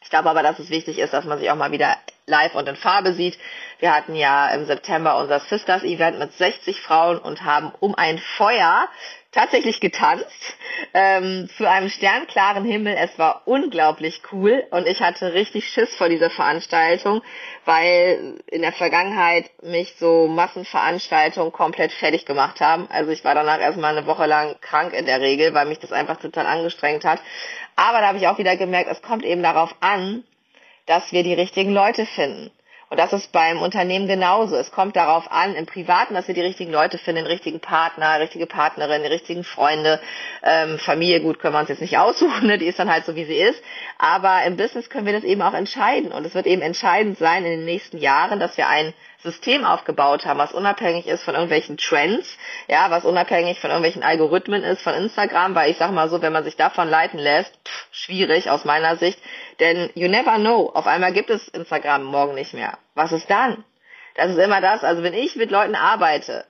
[0.00, 2.68] Ich glaube aber, dass es wichtig ist, dass man sich auch mal wieder live und
[2.68, 3.36] in Farbe sieht.
[3.80, 8.18] Wir hatten ja im September unser Sisters Event mit 60 Frauen und haben um ein
[8.18, 8.88] Feuer
[9.32, 10.56] tatsächlich getanzt
[10.94, 12.96] ähm, zu einem sternklaren Himmel.
[12.98, 17.22] Es war unglaublich cool und ich hatte richtig Schiss vor dieser Veranstaltung,
[17.64, 22.88] weil in der Vergangenheit mich so Massenveranstaltungen komplett fertig gemacht haben.
[22.90, 25.92] Also ich war danach erstmal eine Woche lang krank in der Regel, weil mich das
[25.92, 27.20] einfach total angestrengt hat.
[27.76, 30.24] Aber da habe ich auch wieder gemerkt, es kommt eben darauf an,
[30.86, 32.50] dass wir die richtigen Leute finden.
[32.90, 34.56] Und das ist beim Unternehmen genauso.
[34.56, 38.18] Es kommt darauf an, im Privaten, dass wir die richtigen Leute finden, den richtigen Partner,
[38.18, 40.00] richtige Partnerin, die richtigen Freunde,
[40.42, 42.56] ähm, Familie, gut, können wir uns jetzt nicht aussuchen, ne?
[42.56, 43.62] die ist dann halt so, wie sie ist.
[43.98, 46.12] Aber im Business können wir das eben auch entscheiden.
[46.12, 50.26] Und es wird eben entscheidend sein in den nächsten Jahren, dass wir ein System aufgebaut
[50.26, 54.94] haben, was unabhängig ist von irgendwelchen Trends, ja, was unabhängig von irgendwelchen Algorithmen ist, von
[54.94, 58.64] Instagram, weil ich sag mal so, wenn man sich davon leiten lässt, pff, schwierig aus
[58.64, 59.18] meiner Sicht,
[59.60, 62.78] denn you never know, auf einmal gibt es Instagram morgen nicht mehr.
[62.94, 63.64] Was ist dann?
[64.14, 66.44] Das ist immer das, also wenn ich mit Leuten arbeite,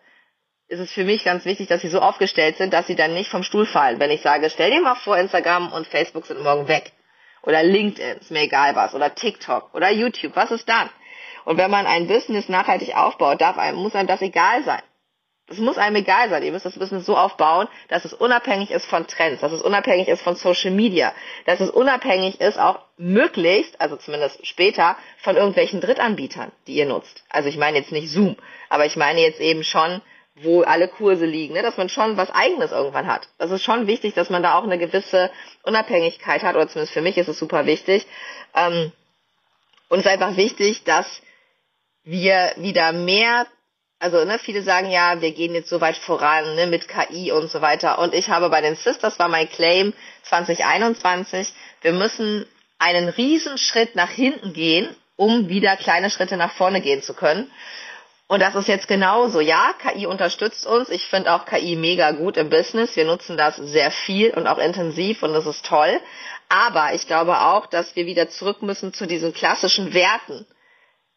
[0.68, 3.30] ist es für mich ganz wichtig, dass sie so aufgestellt sind, dass sie dann nicht
[3.30, 3.98] vom Stuhl fallen.
[4.00, 6.92] Wenn ich sage, stell dir mal vor, Instagram und Facebook sind morgen weg.
[7.42, 8.94] Oder LinkedIn, ist mir egal was.
[8.94, 9.74] Oder TikTok.
[9.74, 10.36] Oder YouTube.
[10.36, 10.90] Was ist dann?
[11.44, 14.82] Und wenn man ein Business nachhaltig aufbaut, darf einem, muss einem das egal sein.
[15.48, 16.42] Es muss einem egal sein.
[16.42, 20.08] Ihr müsst das Business so aufbauen, dass es unabhängig ist von Trends, dass es unabhängig
[20.08, 21.12] ist von Social Media,
[21.46, 27.24] dass es unabhängig ist auch möglichst, also zumindest später, von irgendwelchen Drittanbietern, die ihr nutzt.
[27.30, 28.36] Also ich meine jetzt nicht Zoom,
[28.68, 30.02] aber ich meine jetzt eben schon,
[30.42, 31.62] wo alle Kurse liegen, ne?
[31.62, 33.28] dass man schon was Eigenes irgendwann hat.
[33.38, 35.30] Das ist schon wichtig, dass man da auch eine gewisse
[35.62, 38.06] Unabhängigkeit hat, oder zumindest für mich ist es super wichtig.
[38.54, 38.92] Ähm,
[39.88, 41.22] und es ist einfach wichtig, dass
[42.04, 43.46] wir wieder mehr,
[44.00, 47.50] also ne, viele sagen ja, wir gehen jetzt so weit voran ne, mit KI und
[47.50, 47.98] so weiter.
[47.98, 49.92] Und ich habe bei den Sisters war mein Claim
[50.22, 52.46] 2021, wir müssen
[52.78, 57.50] einen Riesenschritt nach hinten gehen, um wieder kleine Schritte nach vorne gehen zu können.
[58.28, 59.40] Und das ist jetzt genauso.
[59.40, 60.90] Ja, KI unterstützt uns.
[60.90, 62.94] Ich finde auch KI mega gut im Business.
[62.94, 65.98] Wir nutzen das sehr viel und auch intensiv und das ist toll.
[66.50, 70.46] Aber ich glaube auch, dass wir wieder zurück müssen zu diesen klassischen Werten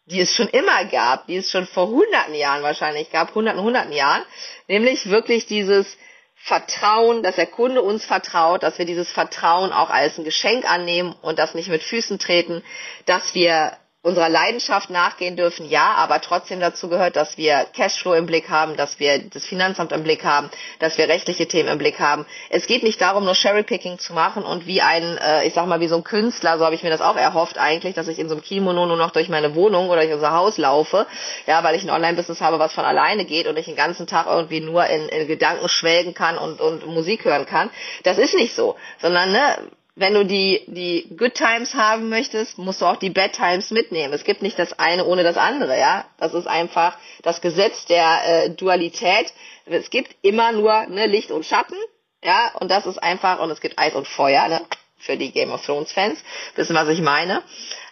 [0.06, 3.94] die es schon immer gab, die es schon vor hunderten Jahren wahrscheinlich gab, hunderten, hunderten
[3.94, 4.24] Jahren,
[4.68, 5.98] nämlich wirklich dieses
[6.36, 11.16] Vertrauen, dass der Kunde uns vertraut, dass wir dieses Vertrauen auch als ein Geschenk annehmen
[11.22, 12.64] und das nicht mit Füßen treten,
[13.06, 18.26] dass wir unserer Leidenschaft nachgehen dürfen, ja, aber trotzdem dazu gehört, dass wir Cashflow im
[18.26, 20.50] Blick haben, dass wir das Finanzamt im Blick haben,
[20.80, 22.26] dass wir rechtliche Themen im Blick haben.
[22.50, 25.82] Es geht nicht darum, nur Cherrypicking zu machen und wie ein, äh, ich sag mal,
[25.82, 28.28] wie so ein Künstler, so habe ich mir das auch erhofft eigentlich, dass ich in
[28.28, 31.06] so einem Kimono nur noch durch meine Wohnung oder durch unser Haus laufe,
[31.46, 34.26] ja, weil ich ein Online-Business habe, was von alleine geht und ich den ganzen Tag
[34.26, 37.70] irgendwie nur in, in Gedanken schwelgen kann und, und Musik hören kann.
[38.02, 39.58] Das ist nicht so, sondern ne,
[39.96, 44.14] wenn du die, die Good Times haben möchtest, musst du auch die Bad Times mitnehmen.
[44.14, 46.06] Es gibt nicht das eine ohne das andere, ja.
[46.18, 49.34] Das ist einfach das Gesetz der äh, Dualität.
[49.66, 51.78] Es gibt immer nur ne, Licht und Schatten,
[52.24, 54.62] ja, und das ist einfach, und es gibt Eis und Feuer, ne,
[54.98, 56.20] für die Game of Thrones Fans,
[56.56, 57.44] wissen, was ich meine.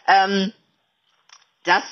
[0.08, 0.54] Ähm,
[1.66, 1.84] das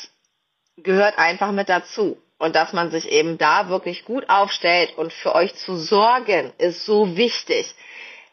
[0.77, 2.17] gehört einfach mit dazu.
[2.39, 6.85] Und dass man sich eben da wirklich gut aufstellt und für euch zu sorgen, ist
[6.85, 7.73] so wichtig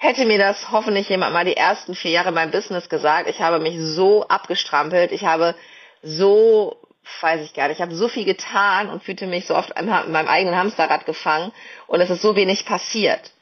[0.04, 3.28] hätte mir das hoffentlich jemand mal die ersten vier Jahre beim Business gesagt.
[3.28, 5.12] Ich habe mich so abgestrampelt.
[5.12, 5.54] Ich habe
[6.02, 6.76] so,
[7.22, 9.86] weiß ich gar nicht, ich habe so viel getan und fühlte mich so oft in
[9.86, 11.52] meinem eigenen Hamsterrad gefangen
[11.86, 13.32] und es ist so wenig passiert.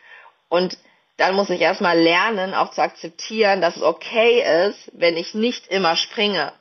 [0.48, 0.78] Und
[1.16, 5.66] dann muss ich erstmal lernen, auch zu akzeptieren, dass es okay ist, wenn ich nicht
[5.66, 6.52] immer springe,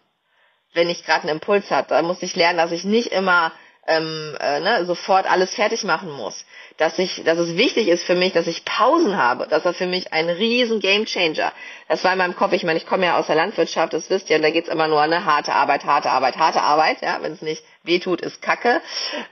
[0.74, 1.90] wenn ich gerade einen Impuls habe.
[1.90, 3.52] Dann muss ich lernen, dass ich nicht immer
[3.88, 6.46] ähm, äh, ne, sofort alles fertig machen muss.
[6.78, 9.48] Dass ich, dass es wichtig ist für mich, dass ich Pausen habe.
[9.48, 11.52] Das war für mich ein riesen Gamechanger.
[11.88, 14.30] Das war in meinem Kopf, ich meine, ich komme ja aus der Landwirtschaft, das wisst
[14.30, 17.02] ihr, und da geht's immer nur eine harte Arbeit, harte Arbeit, harte Arbeit.
[17.02, 18.82] Ja, wenn es nicht wehtut, ist Kacke.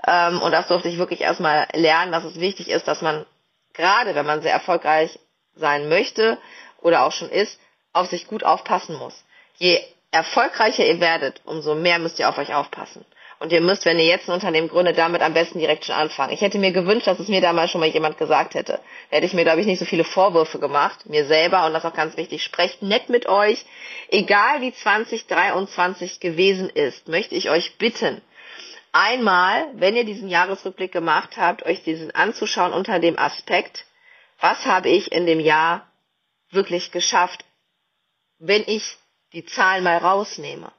[0.07, 3.25] Ähm, und das durfte ich wirklich erstmal lernen, dass es wichtig ist, dass man
[3.73, 5.19] gerade, wenn man sehr erfolgreich
[5.55, 6.37] sein möchte
[6.81, 7.59] oder auch schon ist,
[7.93, 9.23] auf sich gut aufpassen muss.
[9.57, 9.79] Je
[10.11, 13.05] erfolgreicher ihr werdet, umso mehr müsst ihr auf euch aufpassen.
[13.39, 16.33] Und ihr müsst, wenn ihr jetzt ein Unternehmen gründet, damit am besten direkt schon anfangen.
[16.33, 18.81] Ich hätte mir gewünscht, dass es mir damals schon mal jemand gesagt hätte.
[19.09, 21.65] Da hätte ich mir, glaube ich, nicht so viele Vorwürfe gemacht, mir selber.
[21.65, 22.43] Und das auch ganz wichtig.
[22.43, 23.63] Sprecht nett mit euch.
[24.09, 28.21] Egal wie 2023 gewesen ist, möchte ich euch bitten,
[28.91, 33.85] einmal, wenn ihr diesen Jahresrückblick gemacht habt, euch diesen anzuschauen unter dem Aspekt,
[34.41, 35.87] was habe ich in dem Jahr
[36.51, 37.45] wirklich geschafft,
[38.37, 38.97] wenn ich
[39.31, 40.71] die Zahlen mal rausnehme.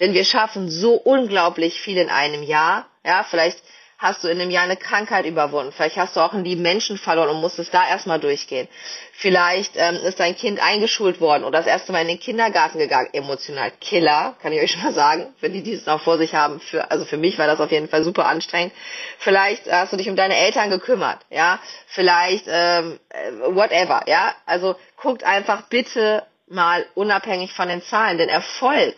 [0.00, 2.86] Denn wir schaffen so unglaublich viel in einem Jahr.
[3.04, 3.62] Ja, vielleicht
[3.98, 5.72] hast du in einem Jahr eine Krankheit überwunden.
[5.72, 8.68] Vielleicht hast du auch einen lieben Menschen verloren und musstest da erstmal durchgehen.
[9.12, 13.08] Vielleicht ähm, ist dein Kind eingeschult worden oder das erste Mal in den Kindergarten gegangen.
[13.12, 16.60] Emotional Killer, kann ich euch schon mal sagen, wenn die dieses noch vor sich haben.
[16.60, 18.72] Für, also für mich war das auf jeden Fall super anstrengend.
[19.18, 21.58] Vielleicht hast du dich um deine Eltern gekümmert, ja.
[21.88, 24.32] Vielleicht ähm, äh, whatever, ja.
[24.46, 28.94] Also guckt einfach bitte mal unabhängig von den Zahlen, denn Erfolg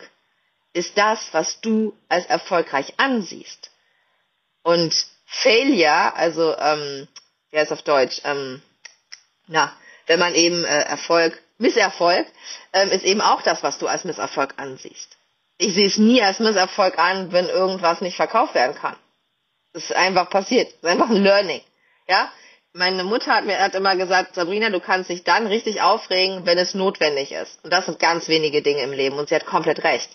[0.72, 3.70] ist das, was du als erfolgreich ansiehst.
[4.62, 4.94] Und
[5.26, 7.08] Failure, also ähm,
[7.50, 8.62] wie heißt auf Deutsch, ähm,
[9.46, 9.72] na,
[10.06, 12.26] wenn man eben äh, Erfolg, Misserfolg,
[12.72, 15.16] ähm, ist eben auch das, was du als Misserfolg ansiehst.
[15.58, 18.96] ich sehe es nie als Misserfolg an, wenn irgendwas nicht verkauft werden kann.
[19.72, 20.68] Das ist einfach passiert.
[20.68, 21.60] Das ist einfach ein Learning.
[22.08, 22.32] Ja?
[22.72, 26.58] Meine Mutter hat mir hat immer gesagt, Sabrina, du kannst dich dann richtig aufregen, wenn
[26.58, 27.62] es notwendig ist.
[27.64, 29.18] Und das sind ganz wenige Dinge im Leben.
[29.18, 30.10] Und sie hat komplett recht.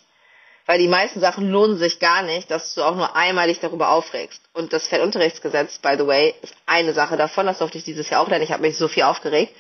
[0.65, 3.89] Weil die meisten Sachen lohnen sich gar nicht, dass du auch nur einmal dich darüber
[3.89, 4.41] aufregst.
[4.53, 7.45] Und das Feldunterrichtsgesetz, by the way, ist eine Sache davon.
[7.45, 8.43] Das durfte ich dieses Jahr auch lernen.
[8.43, 9.53] Ich habe mich so viel aufgeregt.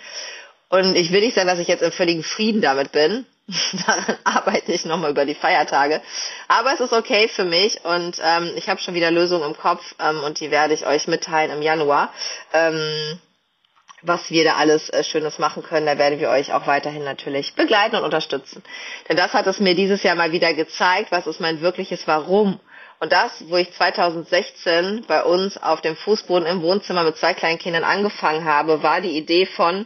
[0.69, 3.25] Und ich will nicht sagen, dass ich jetzt im völligen Frieden damit bin.
[3.85, 6.01] Daran arbeite ich nochmal über die Feiertage.
[6.47, 9.93] Aber es ist okay für mich und ähm, ich habe schon wieder Lösungen im Kopf
[9.99, 12.11] ähm, und die werde ich euch mitteilen im Januar.
[12.53, 13.19] Ähm,
[14.01, 17.53] was wir da alles äh, Schönes machen können, da werden wir euch auch weiterhin natürlich
[17.55, 18.63] begleiten und unterstützen.
[19.09, 22.59] Denn das hat es mir dieses Jahr mal wieder gezeigt, was ist mein wirkliches Warum.
[22.99, 27.59] Und das, wo ich 2016 bei uns auf dem Fußboden im Wohnzimmer mit zwei kleinen
[27.59, 29.85] Kindern angefangen habe, war die Idee von,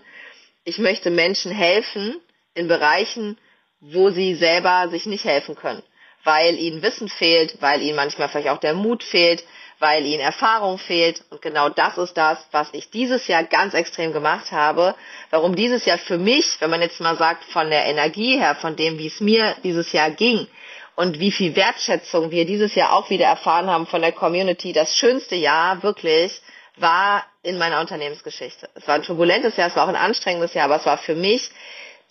[0.63, 2.15] ich möchte Menschen helfen
[2.53, 3.37] in Bereichen,
[3.79, 5.81] wo sie selber sich nicht helfen können,
[6.23, 9.43] weil ihnen Wissen fehlt, weil ihnen manchmal vielleicht auch der Mut fehlt,
[9.79, 11.23] weil ihnen Erfahrung fehlt.
[11.29, 14.95] Und genau das ist das, was ich dieses Jahr ganz extrem gemacht habe.
[15.29, 18.75] Warum dieses Jahr für mich, wenn man jetzt mal sagt, von der Energie her, von
[18.75, 20.47] dem, wie es mir dieses Jahr ging
[20.95, 24.95] und wie viel Wertschätzung wir dieses Jahr auch wieder erfahren haben von der Community, das
[24.95, 26.41] schönste Jahr wirklich
[26.75, 28.69] war in meiner Unternehmensgeschichte.
[28.75, 31.15] Es war ein turbulentes Jahr, es war auch ein anstrengendes Jahr, aber es war für
[31.15, 31.49] mich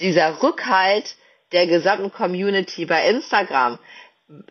[0.00, 1.16] dieser Rückhalt
[1.52, 3.78] der gesamten Community bei Instagram,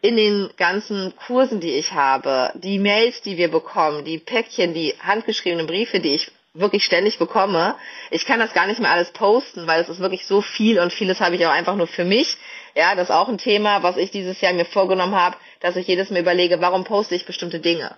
[0.01, 4.95] in den ganzen Kursen, die ich habe, die Mails, die wir bekommen, die Päckchen, die
[4.99, 7.75] handgeschriebenen Briefe, die ich wirklich ständig bekomme.
[8.09, 10.91] Ich kann das gar nicht mehr alles posten, weil es ist wirklich so viel und
[10.91, 12.37] vieles habe ich auch einfach nur für mich.
[12.75, 15.87] Ja, das ist auch ein Thema, was ich dieses Jahr mir vorgenommen habe, dass ich
[15.87, 17.95] jedes Mal überlege, warum poste ich bestimmte Dinge.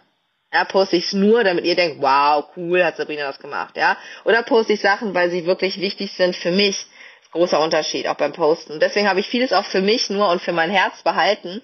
[0.52, 3.98] Ja, poste ich es nur, damit ihr denkt, wow, cool, hat Sabrina das gemacht, ja?
[4.26, 6.88] Oder poste ich Sachen, weil sie wirklich wichtig sind für mich
[7.32, 8.80] großer Unterschied auch beim Posten.
[8.80, 11.62] Deswegen habe ich vieles auch für mich nur und für mein Herz behalten.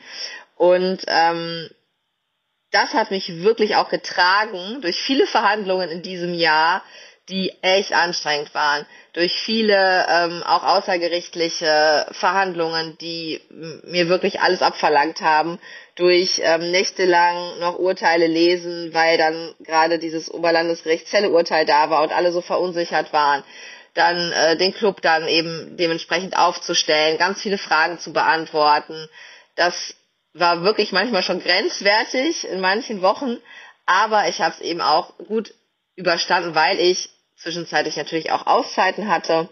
[0.56, 1.70] Und ähm,
[2.72, 6.84] das hat mich wirklich auch getragen durch viele Verhandlungen in diesem Jahr,
[7.30, 8.86] die echt anstrengend waren.
[9.14, 13.42] Durch viele ähm, auch außergerichtliche Verhandlungen, die
[13.84, 15.58] mir wirklich alles abverlangt haben.
[15.96, 22.04] Durch ähm, nächtelang noch Urteile lesen, weil dann gerade dieses Oberlandesgericht Zelle Urteil da war
[22.04, 23.44] und alle so verunsichert waren
[23.96, 29.10] dann äh, den Club dann eben dementsprechend aufzustellen, ganz viele Fragen zu beantworten.
[29.56, 29.96] Das
[30.34, 33.38] war wirklich manchmal schon grenzwertig in manchen Wochen,
[33.86, 35.54] aber ich habe es eben auch gut
[35.96, 39.50] überstanden, weil ich zwischenzeitlich natürlich auch Auszeiten hatte,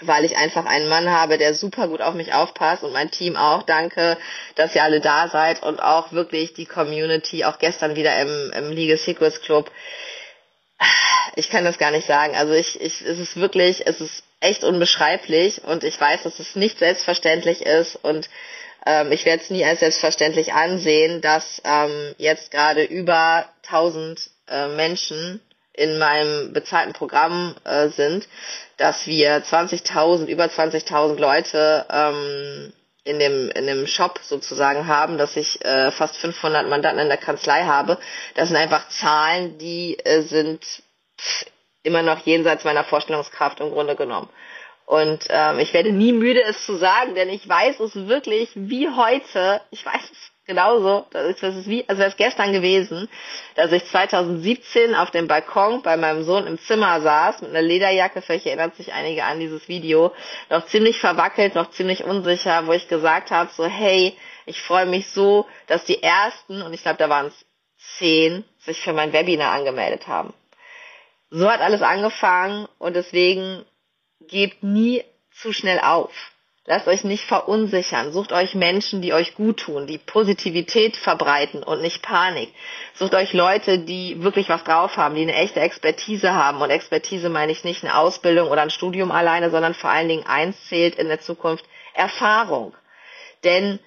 [0.00, 3.36] weil ich einfach einen Mann habe, der super gut auf mich aufpasst und mein Team
[3.36, 3.62] auch.
[3.62, 4.18] Danke,
[4.56, 8.72] dass ihr alle da seid und auch wirklich die Community, auch gestern wieder im, im
[8.72, 9.70] Legal Secrets Club
[11.36, 12.34] ich kann das gar nicht sagen.
[12.34, 16.56] Also ich, ich, es ist wirklich, es ist echt unbeschreiblich und ich weiß, dass es
[16.56, 18.28] nicht selbstverständlich ist und
[18.86, 24.68] ähm, ich werde es nie als selbstverständlich ansehen, dass ähm, jetzt gerade über 1000 äh,
[24.68, 25.40] Menschen
[25.74, 28.28] in meinem bezahlten Programm äh, sind,
[28.76, 32.72] dass wir 20.000, über 20.000 Leute ähm,
[33.04, 37.16] in dem in dem Shop sozusagen haben, dass ich äh, fast 500 Mandanten in der
[37.18, 37.98] Kanzlei habe.
[38.34, 40.64] Das sind einfach Zahlen, die äh, sind
[41.82, 44.28] immer noch jenseits meiner Vorstellungskraft im Grunde genommen.
[44.86, 48.88] Und ähm, ich werde nie müde, es zu sagen, denn ich weiß es wirklich wie
[48.88, 53.08] heute, ich weiß es genauso, das ist, das ist wie, also wäre es gestern gewesen,
[53.54, 58.22] dass ich 2017 auf dem Balkon bei meinem Sohn im Zimmer saß mit einer Lederjacke,
[58.22, 60.12] vielleicht erinnert sich einige an dieses Video,
[60.50, 64.16] noch ziemlich verwackelt, noch ziemlich unsicher, wo ich gesagt habe, so hey,
[64.46, 67.46] ich freue mich so, dass die ersten, und ich glaube, da waren es
[67.98, 70.34] zehn, sich für mein Webinar angemeldet haben.
[71.30, 73.64] So hat alles angefangen und deswegen
[74.20, 76.31] gebt nie zu schnell auf.
[76.64, 78.12] Lasst euch nicht verunsichern.
[78.12, 82.54] Sucht euch Menschen, die euch gut tun, die Positivität verbreiten und nicht Panik.
[82.94, 86.62] Sucht euch Leute, die wirklich was drauf haben, die eine echte Expertise haben.
[86.62, 90.24] Und Expertise meine ich nicht eine Ausbildung oder ein Studium alleine, sondern vor allen Dingen
[90.24, 92.74] eins zählt in der Zukunft Erfahrung.
[93.42, 93.80] Denn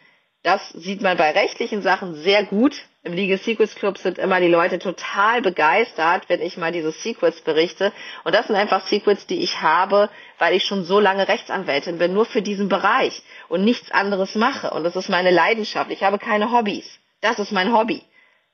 [0.43, 4.47] das sieht man bei rechtlichen Sachen sehr gut, im Legal Secrets Club sind immer die
[4.47, 7.93] Leute total begeistert, wenn ich mal diese Secrets berichte.
[8.23, 12.13] Und das sind einfach Secrets, die ich habe, weil ich schon so lange Rechtsanwältin bin,
[12.13, 14.71] nur für diesen Bereich und nichts anderes mache.
[14.71, 15.91] Und das ist meine Leidenschaft.
[15.91, 16.99] Ich habe keine Hobbys.
[17.21, 18.01] Das ist mein Hobby.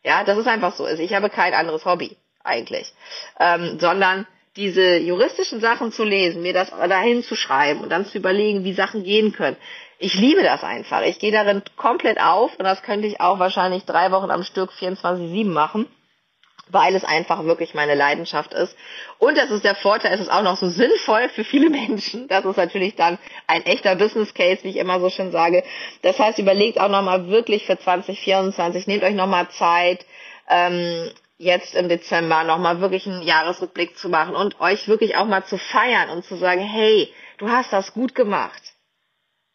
[0.03, 0.83] Ja, das ist einfach so.
[0.83, 2.93] Also ich habe kein anderes Hobby eigentlich,
[3.39, 4.27] ähm, sondern
[4.57, 8.73] diese juristischen Sachen zu lesen, mir das dahin zu schreiben und dann zu überlegen, wie
[8.73, 9.55] Sachen gehen können
[10.01, 11.01] ich liebe das einfach.
[11.03, 14.71] Ich gehe darin komplett auf und das könnte ich auch wahrscheinlich drei Wochen am Stück
[14.71, 15.85] 24-7 machen,
[16.69, 18.75] weil es einfach wirklich meine Leidenschaft ist.
[19.19, 22.27] Und das ist der Vorteil, es ist auch noch so sinnvoll für viele Menschen.
[22.27, 25.63] Das ist natürlich dann ein echter Business Case, wie ich immer so schön sage.
[26.01, 30.03] Das heißt, überlegt auch nochmal wirklich für 2024, nehmt euch nochmal Zeit,
[30.49, 35.45] ähm, jetzt im Dezember nochmal wirklich einen Jahresrückblick zu machen und euch wirklich auch mal
[35.45, 38.70] zu feiern und zu sagen, hey, du hast das gut gemacht.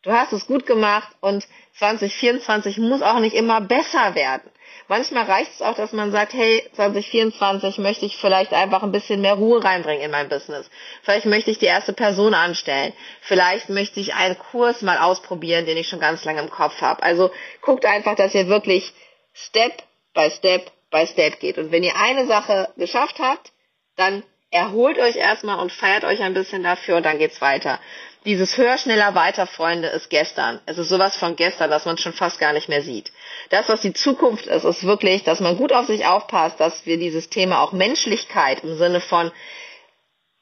[0.06, 1.44] Du hast es gut gemacht und
[1.78, 4.48] 2024 muss auch nicht immer besser werden.
[4.86, 9.20] Manchmal reicht es auch, dass man sagt, hey, 2024 möchte ich vielleicht einfach ein bisschen
[9.20, 10.70] mehr Ruhe reinbringen in mein Business.
[11.02, 12.92] Vielleicht möchte ich die erste Person anstellen.
[13.20, 17.02] Vielleicht möchte ich einen Kurs mal ausprobieren, den ich schon ganz lange im Kopf habe.
[17.02, 18.92] Also guckt einfach, dass ihr wirklich
[19.34, 19.82] Step
[20.14, 21.58] by Step by Step geht.
[21.58, 23.50] Und wenn ihr eine Sache geschafft habt,
[23.96, 27.80] dann erholt euch erstmal und feiert euch ein bisschen dafür und dann geht's weiter
[28.26, 30.60] dieses höher, schneller, weiter, Freunde, ist gestern.
[30.66, 33.12] Es ist sowas von gestern, dass man schon fast gar nicht mehr sieht.
[33.50, 36.98] Das, was die Zukunft ist, ist wirklich, dass man gut auf sich aufpasst, dass wir
[36.98, 39.30] dieses Thema auch Menschlichkeit im Sinne von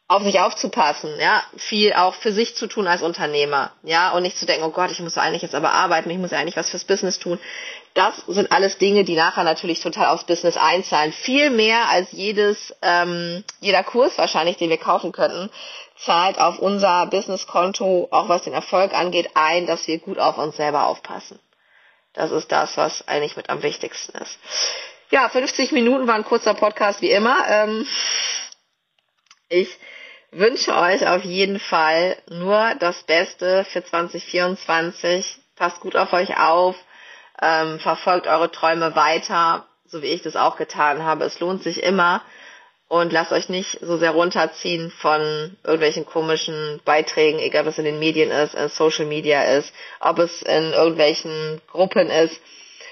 [0.06, 4.36] auf sich aufzupassen, ja, viel auch für sich zu tun als Unternehmer, ja, und nicht
[4.36, 6.84] zu denken, oh Gott, ich muss eigentlich jetzt aber arbeiten, ich muss eigentlich was fürs
[6.84, 7.38] Business tun.
[7.94, 11.12] Das sind alles Dinge, die nachher natürlich total aufs Business einzahlen.
[11.12, 15.48] Viel mehr als jedes, ähm, jeder Kurs wahrscheinlich, den wir kaufen könnten,
[15.96, 20.56] zahlt auf unser Businesskonto, auch was den Erfolg angeht, ein, dass wir gut auf uns
[20.56, 21.38] selber aufpassen.
[22.12, 24.38] Das ist das, was eigentlich mit am wichtigsten ist.
[25.10, 27.44] Ja, 50 Minuten war ein kurzer Podcast wie immer.
[27.48, 27.86] Ähm,
[29.48, 29.68] ich
[30.30, 35.38] wünsche euch auf jeden Fall nur das Beste für 2024.
[35.56, 36.76] Passt gut auf euch auf,
[37.40, 41.24] ähm, verfolgt eure Träume weiter, so wie ich das auch getan habe.
[41.24, 42.22] Es lohnt sich immer
[42.88, 47.98] und lasst euch nicht so sehr runterziehen von irgendwelchen komischen Beiträgen, egal was in den
[47.98, 52.40] Medien ist, in Social Media ist, ob es in irgendwelchen Gruppen ist.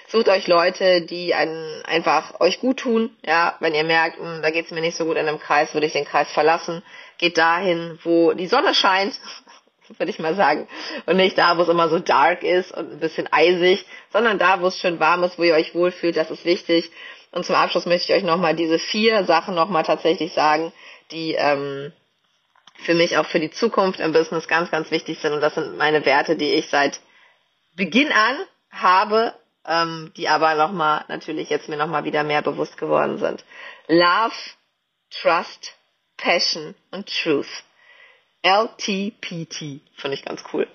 [0.09, 3.17] Sucht euch Leute, die einen einfach euch gut tun.
[3.25, 5.87] Ja, wenn ihr merkt, hm, da geht's mir nicht so gut in einem Kreis, würde
[5.87, 6.83] ich den Kreis verlassen.
[7.17, 9.19] Geht dahin, wo die Sonne scheint,
[9.99, 10.69] würde ich mal sagen.
[11.07, 14.61] Und nicht da, wo es immer so dark ist und ein bisschen eisig, sondern da,
[14.61, 16.91] wo es schön warm ist, wo ihr euch wohlfühlt, das ist wichtig.
[17.33, 20.73] Und zum Abschluss möchte ich euch nochmal diese vier Sachen nochmal tatsächlich sagen,
[21.11, 21.93] die ähm,
[22.77, 25.33] für mich auch für die Zukunft im Business ganz, ganz wichtig sind.
[25.33, 27.01] Und das sind meine Werte, die ich seit
[27.75, 28.37] Beginn an
[28.71, 29.35] habe,
[29.67, 33.45] ähm, die aber nochmal natürlich jetzt mir nochmal wieder mehr bewusst geworden sind.
[33.89, 34.35] Love,
[35.11, 35.75] Trust,
[36.17, 37.65] Passion und Truth.
[38.43, 39.81] LTPT.
[39.97, 40.67] Finde ich ganz cool.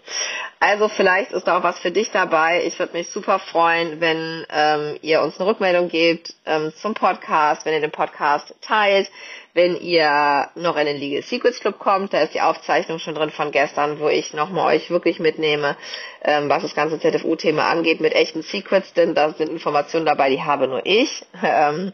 [0.60, 2.64] Also vielleicht ist da auch was für dich dabei.
[2.66, 7.66] Ich würde mich super freuen, wenn ähm, ihr uns eine Rückmeldung gebt ähm, zum Podcast,
[7.66, 9.12] wenn ihr den Podcast teilt,
[9.54, 12.14] wenn ihr noch in den Legal Secrets Club kommt.
[12.14, 15.76] Da ist die Aufzeichnung schon drin von gestern, wo ich nochmal euch wirklich mitnehme,
[16.24, 20.42] ähm, was das ganze ZFU-Thema angeht mit echten Secrets, denn da sind Informationen dabei, die
[20.42, 21.26] habe nur ich.
[21.44, 21.94] Ähm,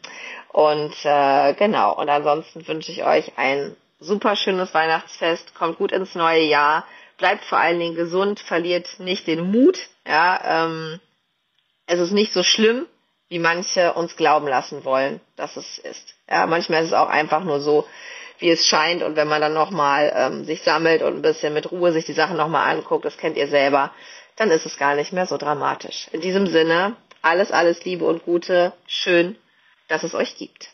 [0.52, 6.16] und äh, genau, und ansonsten wünsche ich euch ein super schönes Weihnachtsfest, kommt gut ins
[6.16, 6.86] neue Jahr,
[7.18, 9.80] bleibt vor allen Dingen gesund, verliert nicht den Mut.
[10.08, 11.00] Ja, ähm,
[11.86, 12.86] es ist nicht so schlimm,
[13.30, 16.16] wie manche uns glauben lassen wollen, dass es ist.
[16.30, 17.88] Ja, manchmal ist es auch einfach nur so,
[18.40, 19.04] wie es scheint.
[19.04, 22.14] Und wenn man dann nochmal ähm, sich sammelt und ein bisschen mit Ruhe sich die
[22.14, 23.92] Sachen nochmal anguckt, das kennt ihr selber,
[24.36, 26.08] dann ist es gar nicht mehr so dramatisch.
[26.12, 28.74] In diesem Sinne, alles, alles Liebe und Gute.
[28.88, 29.36] Schön,
[29.88, 30.73] dass es euch gibt.